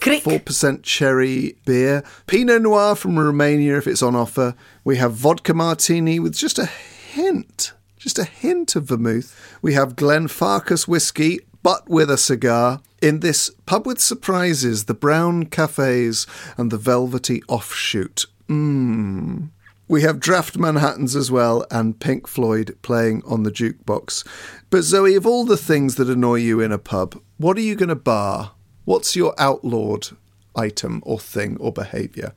Crick. 0.00 0.22
4% 0.22 0.82
cherry 0.82 1.56
beer. 1.66 2.02
Pinot 2.26 2.62
Noir 2.62 2.94
from 2.94 3.18
Romania 3.18 3.76
if 3.76 3.86
it's 3.86 4.02
on 4.02 4.14
offer. 4.14 4.54
We 4.84 4.96
have 4.96 5.12
vodka 5.12 5.52
martini 5.52 6.18
with 6.18 6.34
just 6.34 6.58
a 6.58 6.66
hint, 6.66 7.72
just 7.98 8.18
a 8.18 8.24
hint 8.24 8.76
of 8.76 8.84
vermouth. 8.84 9.58
We 9.60 9.74
have 9.74 9.96
Glenfarclas 9.96 10.88
whiskey, 10.88 11.40
but 11.62 11.88
with 11.90 12.10
a 12.10 12.16
cigar. 12.16 12.80
In 13.02 13.20
this 13.20 13.50
pub 13.66 13.86
with 13.86 14.00
surprises, 14.00 14.84
the 14.84 14.94
brown 14.94 15.46
cafes 15.46 16.26
and 16.56 16.70
the 16.70 16.78
velvety 16.78 17.42
offshoot. 17.48 18.24
Mmm. 18.48 19.50
We 19.88 20.02
have 20.02 20.18
Draft 20.18 20.56
Manhattans 20.56 21.14
as 21.14 21.30
well 21.30 21.64
and 21.70 22.00
Pink 22.00 22.26
Floyd 22.26 22.76
playing 22.82 23.22
on 23.24 23.44
the 23.44 23.52
jukebox. 23.52 24.26
But 24.68 24.82
Zoe, 24.82 25.14
of 25.14 25.26
all 25.26 25.44
the 25.44 25.56
things 25.56 25.94
that 25.94 26.10
annoy 26.10 26.36
you 26.36 26.60
in 26.60 26.72
a 26.72 26.78
pub, 26.78 27.20
what 27.36 27.56
are 27.56 27.60
you 27.60 27.76
going 27.76 27.90
to 27.90 27.94
bar? 27.94 28.52
What's 28.84 29.14
your 29.14 29.32
outlawed 29.38 30.08
item 30.56 31.02
or 31.06 31.20
thing 31.20 31.56
or 31.60 31.72
behaviour? 31.72 32.32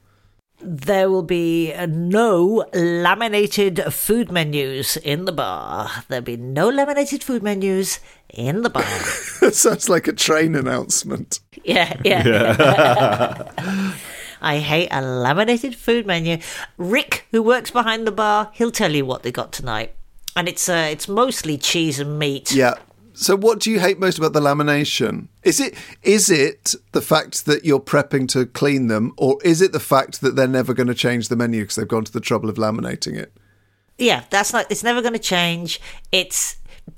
there 0.62 1.10
will 1.10 1.24
be 1.24 1.74
uh, 1.74 1.86
no 1.86 2.66
laminated 2.74 3.82
food 3.94 4.30
menus 4.30 4.98
in 4.98 5.24
the 5.24 5.32
bar 5.32 5.90
there'll 6.10 6.22
be 6.22 6.36
no 6.36 6.68
laminated 6.68 7.24
food 7.24 7.42
menus 7.42 8.02
in 8.30 8.62
the 8.64 8.70
bar 8.70 8.84
That 9.40 9.56
sounds 9.56 9.88
like 9.88 10.10
a 10.10 10.12
train 10.14 10.56
announcement. 10.56 11.40
yeah 11.64 11.94
yeah, 12.04 13.52
I 14.42 14.60
hate 14.60 14.90
a 14.92 15.02
laminated 15.02 15.76
food 15.76 16.06
menu. 16.06 16.40
Rick, 16.78 17.28
who 17.32 17.44
works 17.44 17.72
behind 17.72 18.08
the 18.08 18.12
bar, 18.12 18.52
he'll 18.54 18.72
tell 18.72 18.92
you 18.92 19.06
what 19.06 19.24
they 19.24 19.32
got 19.32 19.52
tonight, 19.52 19.96
and 20.36 20.48
it's 20.48 20.70
uh, 20.70 20.88
it's 20.92 21.08
mostly 21.08 21.58
cheese 21.58 22.00
and 22.00 22.18
meat. 22.18 22.52
Yeah. 22.52 22.76
So 23.14 23.36
what 23.36 23.60
do 23.60 23.70
you 23.70 23.82
hate 23.82 24.00
most 24.00 24.18
about 24.18 24.32
the 24.32 24.40
lamination? 24.40 25.28
Is 25.44 25.60
it 25.60 25.76
is 26.04 26.30
it 26.30 26.74
the 26.94 27.02
fact 27.02 27.46
that 27.48 27.66
you're 27.66 27.82
prepping 27.82 28.30
to 28.30 28.46
clean 28.46 28.88
them 28.88 29.12
or 29.18 29.38
is 29.44 29.62
it 29.62 29.74
the 29.74 29.80
fact 29.80 30.22
that 30.22 30.38
they're 30.38 30.48
never 30.48 30.74
going 30.74 30.88
to 30.88 30.94
change 30.94 31.28
the 31.28 31.36
menu 31.36 31.64
because 31.64 31.76
they've 31.76 31.88
gone 31.88 32.06
to 32.06 32.14
the 32.14 32.22
trouble 32.22 32.50
of 32.50 32.56
laminating 32.56 33.18
it? 33.18 33.34
Yeah, 33.98 34.24
that's 34.30 34.54
not. 34.54 34.68
It's 34.70 34.84
never 34.84 35.02
going 35.02 35.14
to 35.14 35.20
change. 35.20 35.82
It's 36.14 36.58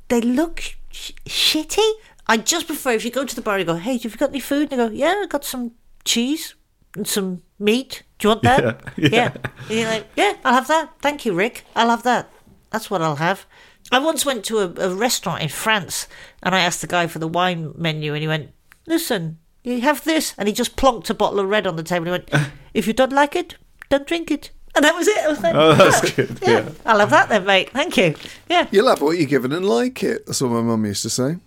they 0.09 0.21
look 0.21 0.75
sh- 0.91 1.13
shitty. 1.25 1.91
I 2.27 2.37
just 2.37 2.67
prefer 2.67 2.91
if 2.91 3.03
you 3.03 3.09
go 3.09 3.25
to 3.25 3.35
the 3.35 3.41
bar, 3.41 3.57
and 3.57 3.65
go, 3.65 3.75
"Hey, 3.75 3.97
have 3.97 4.11
you 4.11 4.17
got 4.17 4.29
any 4.29 4.39
food?" 4.39 4.71
And 4.71 4.79
they 4.79 4.87
go, 4.87 4.91
"Yeah, 4.91 5.21
I 5.23 5.25
got 5.25 5.43
some 5.43 5.71
cheese 6.03 6.53
and 6.95 7.07
some 7.07 7.41
meat. 7.59 8.03
Do 8.19 8.27
you 8.27 8.29
want 8.29 8.43
that?" 8.43 8.93
Yeah, 8.97 9.09
yeah. 9.11 9.31
And 9.69 9.79
you're 9.79 9.89
like, 9.89 10.07
"Yeah, 10.15 10.33
I'll 10.43 10.53
have 10.53 10.67
that. 10.67 10.91
Thank 11.01 11.25
you, 11.25 11.33
Rick. 11.33 11.65
I'll 11.75 11.89
have 11.89 12.03
that. 12.03 12.29
That's 12.69 12.89
what 12.89 13.01
I'll 13.01 13.17
have." 13.17 13.45
I 13.91 13.99
once 13.99 14.25
went 14.25 14.45
to 14.45 14.59
a, 14.59 14.89
a 14.89 14.95
restaurant 14.95 15.41
in 15.41 15.49
France 15.49 16.07
and 16.43 16.55
I 16.55 16.59
asked 16.59 16.81
the 16.81 16.87
guy 16.87 17.07
for 17.07 17.19
the 17.19 17.27
wine 17.27 17.73
menu 17.75 18.13
and 18.13 18.21
he 18.21 18.27
went, 18.27 18.51
Listen, 18.87 19.39
you 19.63 19.81
have 19.81 20.03
this. 20.03 20.33
And 20.37 20.47
he 20.47 20.53
just 20.53 20.77
plonked 20.77 21.09
a 21.09 21.13
bottle 21.13 21.39
of 21.39 21.49
red 21.49 21.67
on 21.67 21.75
the 21.75 21.83
table 21.83 22.13
and 22.13 22.23
he 22.29 22.35
went, 22.35 22.51
If 22.73 22.87
you 22.87 22.93
don't 22.93 23.11
like 23.11 23.35
it, 23.35 23.55
don't 23.89 24.07
drink 24.07 24.31
it. 24.31 24.51
And 24.75 24.85
that 24.85 24.95
was 24.95 25.07
it. 25.07 25.17
I 25.17 25.27
was 25.27 25.41
like, 25.41 25.55
Oh, 25.55 25.73
that's 25.73 26.11
good. 26.11 26.39
Yeah. 26.41 26.69
I 26.85 26.95
love 26.95 27.09
that 27.09 27.27
then, 27.27 27.45
mate. 27.45 27.71
Thank 27.71 27.97
you. 27.97 28.15
Yeah. 28.49 28.67
You'll 28.71 28.87
have 28.87 29.01
what 29.01 29.17
you're 29.17 29.27
given 29.27 29.51
and 29.51 29.67
like 29.67 30.03
it. 30.03 30.25
That's 30.25 30.41
what 30.41 30.51
my 30.51 30.61
mum 30.61 30.85
used 30.85 31.03
to 31.03 31.09
say. 31.09 31.37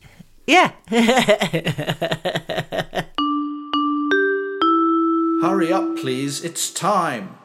Yeah. 0.46 0.72
Hurry 5.44 5.70
up, 5.70 5.98
please. 5.98 6.42
It's 6.42 6.72
time. 6.72 7.36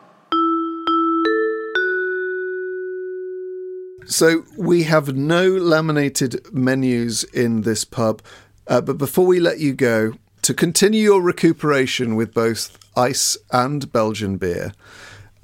So 4.06 4.46
we 4.56 4.84
have 4.84 5.18
no 5.18 5.50
laminated 5.50 6.40
menus 6.54 7.26
in 7.26 7.64
this 7.64 7.84
pub. 7.84 8.22
Uh, 8.68 8.80
but 8.80 8.98
before 8.98 9.28
we 9.28 9.42
let 9.42 9.60
you 9.60 9.74
go, 9.74 10.14
to 10.44 10.54
continue 10.54 11.02
your 11.02 11.22
recuperation 11.22 12.16
with 12.16 12.34
both 12.34 12.80
ice 12.96 13.38
and 13.52 13.92
Belgian 13.92 14.38
beer, 14.38 14.72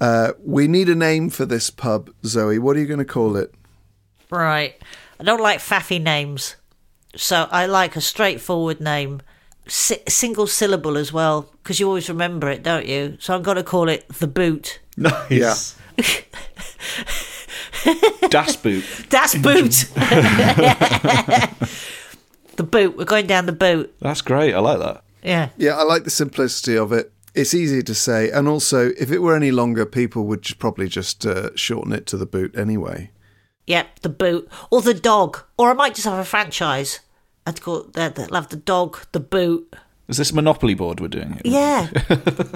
uh, 0.00 0.32
we 0.42 0.66
need 0.66 0.88
a 0.88 0.94
name 0.94 1.28
for 1.28 1.44
this 1.44 1.68
pub, 1.68 2.08
Zoe. 2.24 2.58
What 2.58 2.74
are 2.78 2.80
you 2.80 2.86
going 2.86 3.00
to 3.00 3.04
call 3.04 3.36
it? 3.36 3.54
right. 4.30 4.80
I 5.20 5.24
don't 5.24 5.42
like 5.42 5.58
faffy 5.58 6.02
names. 6.02 6.56
So 7.16 7.48
I 7.50 7.66
like 7.66 7.96
a 7.96 8.00
straightforward 8.00 8.80
name, 8.80 9.20
si- 9.66 10.02
single 10.08 10.46
syllable 10.46 10.96
as 10.96 11.12
well, 11.12 11.50
because 11.62 11.78
you 11.80 11.86
always 11.88 12.08
remember 12.08 12.48
it, 12.50 12.62
don't 12.62 12.86
you? 12.86 13.16
So 13.20 13.34
I'm 13.34 13.42
going 13.42 13.56
to 13.56 13.62
call 13.62 13.88
it 13.88 14.08
The 14.08 14.26
Boot. 14.26 14.80
Nice. 14.96 15.76
Das 18.30 18.56
Boot. 18.56 18.84
Das 19.08 19.34
Boot! 19.36 19.70
the 22.56 22.62
Boot. 22.68 22.96
We're 22.96 23.04
going 23.04 23.26
down 23.26 23.46
the 23.46 23.52
boot. 23.52 23.94
That's 24.00 24.20
great. 24.22 24.54
I 24.54 24.58
like 24.58 24.78
that. 24.80 25.04
Yeah. 25.22 25.50
Yeah, 25.56 25.76
I 25.76 25.82
like 25.84 26.04
the 26.04 26.10
simplicity 26.10 26.76
of 26.76 26.92
it. 26.92 27.12
It's 27.34 27.54
easy 27.54 27.82
to 27.82 27.94
say, 27.94 28.30
and 28.30 28.48
also, 28.48 28.90
if 28.98 29.10
it 29.12 29.18
were 29.18 29.36
any 29.36 29.50
longer, 29.50 29.84
people 29.86 30.24
would 30.26 30.42
j- 30.42 30.54
probably 30.58 30.88
just 30.88 31.26
uh, 31.26 31.50
shorten 31.54 31.92
it 31.92 32.06
to 32.06 32.16
the 32.16 32.26
boot 32.26 32.56
anyway. 32.56 33.10
Yep, 33.66 34.00
the 34.00 34.08
boot. 34.08 34.48
Or 34.70 34.80
the 34.80 34.94
dog. 34.94 35.38
Or 35.58 35.70
I 35.70 35.74
might 35.74 35.94
just 35.94 36.06
have 36.06 36.18
a 36.18 36.24
franchise. 36.24 37.00
I'd 37.46 37.60
call 37.60 37.84
that 37.94 38.16
they'll 38.16 38.34
have 38.34 38.48
the 38.48 38.56
dog, 38.56 38.98
the 39.12 39.20
boot. 39.20 39.74
Is 40.08 40.16
this 40.18 40.32
Monopoly 40.32 40.74
board 40.74 41.00
we're 41.00 41.08
doing? 41.08 41.40
It? 41.44 41.46
Yeah. 41.46 41.86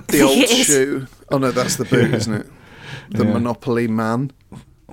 The 0.08 0.22
old 0.22 0.36
Yes. 0.36 0.66
shoe. 0.66 1.06
Oh 1.30 1.38
no, 1.38 1.50
that's 1.50 1.76
the 1.76 1.84
boot, 1.84 2.12
isn't 2.14 2.34
it? 2.34 2.46
The 3.10 3.24
Yeah. 3.24 3.32
Monopoly 3.32 3.88
man. 3.88 4.32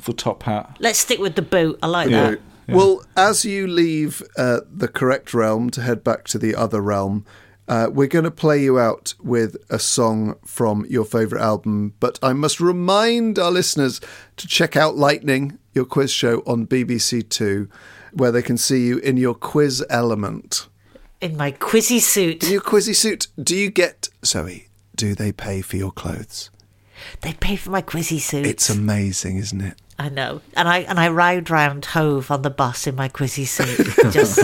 The 0.05 0.13
top 0.13 0.43
hat. 0.43 0.77
Let's 0.79 0.99
stick 0.99 1.19
with 1.19 1.35
the 1.35 1.41
boot. 1.41 1.77
I 1.83 1.87
like 1.87 2.09
Yeah. 2.09 2.31
that. 2.31 2.39
Well, 2.69 3.03
as 3.15 3.45
you 3.45 3.65
leave 3.67 4.21
uh, 4.37 4.59
the 4.71 4.87
correct 4.87 5.33
realm 5.33 5.69
to 5.71 5.81
head 5.81 6.03
back 6.03 6.25
to 6.29 6.37
the 6.37 6.53
other 6.53 6.81
realm, 6.81 7.25
uh, 7.67 7.87
we're 7.91 8.07
going 8.07 8.25
to 8.25 8.31
play 8.31 8.61
you 8.61 8.77
out 8.79 9.13
with 9.21 9.55
a 9.69 9.79
song 9.79 10.35
from 10.45 10.85
your 10.89 11.05
favourite 11.05 11.41
album. 11.43 11.93
But 11.99 12.19
I 12.21 12.33
must 12.33 12.59
remind 12.59 13.39
our 13.39 13.51
listeners 13.51 14.01
to 14.37 14.47
check 14.47 14.75
out 14.75 14.97
Lightning, 14.97 15.57
your 15.73 15.85
quiz 15.85 16.11
show 16.11 16.39
on 16.45 16.67
BBC 16.67 17.27
Two, 17.29 17.69
where 18.17 18.31
they 18.31 18.41
can 18.41 18.57
see 18.57 18.85
you 18.85 18.97
in 18.99 19.17
your 19.17 19.35
quiz 19.35 19.85
element. 19.89 20.67
In 21.21 21.37
my 21.37 21.51
quizzy 21.51 21.99
suit. 21.99 22.43
In 22.43 22.51
your 22.51 22.61
quizzy 22.61 22.95
suit, 22.95 23.27
do 23.41 23.55
you 23.55 23.69
get, 23.69 24.09
Zoe, 24.25 24.67
do 24.95 25.15
they 25.15 25.31
pay 25.31 25.61
for 25.61 25.77
your 25.77 25.91
clothes? 25.91 26.49
They 27.21 27.33
pay 27.33 27.55
for 27.55 27.69
my 27.69 27.81
quizzy 27.81 28.19
suit. 28.19 28.45
It's 28.45 28.69
amazing, 28.69 29.37
isn't 29.37 29.61
it? 29.61 29.75
I 29.99 30.09
know. 30.09 30.41
And 30.55 30.67
I 30.67 30.79
and 30.79 30.99
I 30.99 31.09
ride 31.09 31.49
round 31.49 31.85
Hove 31.85 32.29
on 32.29 32.43
the 32.43 32.49
bus 32.49 32.85
in 32.85 32.95
my 32.95 33.09
quizzy 33.09 33.45
suit. 33.45 34.11
Just 34.11 34.39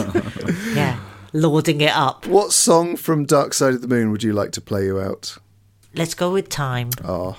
yeah. 0.75 0.99
Lauding 1.31 1.81
it 1.81 1.95
up. 1.95 2.27
What 2.27 2.53
song 2.53 2.95
from 2.95 3.25
Dark 3.25 3.53
Side 3.53 3.73
of 3.73 3.81
the 3.81 3.87
Moon 3.87 4.11
would 4.11 4.23
you 4.23 4.33
like 4.33 4.51
to 4.51 4.61
play 4.61 4.85
you 4.85 4.99
out? 4.99 5.37
Let's 5.95 6.13
go 6.13 6.31
with 6.31 6.49
time. 6.49 6.89
Ah. 7.03 7.37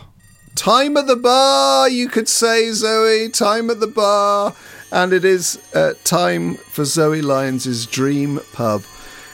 Time 0.54 0.96
at 0.96 1.08
the 1.08 1.16
bar, 1.16 1.88
you 1.88 2.08
could 2.08 2.28
say, 2.28 2.70
Zoe. 2.70 3.28
Time 3.28 3.70
at 3.70 3.80
the 3.80 3.88
bar. 3.88 4.54
And 4.92 5.12
it 5.12 5.24
is 5.24 5.60
uh, 5.74 5.94
time 6.04 6.54
for 6.54 6.84
Zoe 6.84 7.20
Lyons' 7.20 7.86
Dream 7.86 8.40
Pub, 8.52 8.82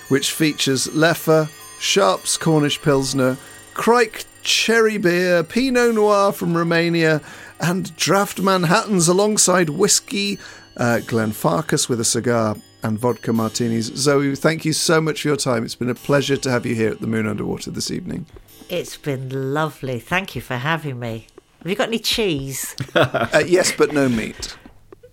which 0.09 0.33
features 0.33 0.87
Leffe, 0.89 1.51
Sharps 1.79 2.39
Cornish 2.39 2.81
Pilsner, 2.81 3.37
Crike 3.75 4.25
Cherry 4.43 4.97
Beer, 4.97 5.45
Pinot 5.45 5.95
Noir 5.95 6.33
from 6.33 6.57
Romania, 6.57 7.21
and 7.61 7.95
Draft 7.97 8.41
Manhattans 8.41 9.07
alongside 9.07 9.69
whiskey, 9.69 10.39
uh, 10.79 11.01
Glenfarclas 11.03 11.91
with 11.91 12.01
a 12.01 12.05
cigar, 12.05 12.57
and 12.83 12.99
vodka 12.99 13.35
martinis. 13.35 13.93
Zoe, 13.95 14.35
thank 14.35 14.65
you 14.65 14.73
so 14.73 15.03
much 15.03 15.21
for 15.21 15.29
your 15.29 15.37
time. 15.37 15.67
It's 15.67 15.75
been 15.75 15.91
a 15.91 15.95
pleasure 15.95 16.39
to 16.39 16.51
have 16.51 16.65
you 16.65 16.75
here 16.75 16.93
at 16.93 17.03
the 17.03 17.07
Moon 17.07 17.27
Underwater 17.27 17.71
this 17.71 17.91
evening. 17.91 18.25
It's 18.71 18.97
been 18.97 19.53
lovely. 19.53 19.99
Thank 19.99 20.37
you 20.37 20.41
for 20.41 20.55
having 20.55 21.01
me. 21.01 21.27
Have 21.59 21.69
you 21.69 21.75
got 21.75 21.89
any 21.89 21.99
cheese? 21.99 22.77
Uh, 22.95 23.43
yes, 23.45 23.73
but 23.73 23.93
no 23.93 24.09
meat. 24.09 24.57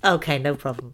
Okay, 0.04 0.38
no 0.38 0.54
problem. 0.56 0.94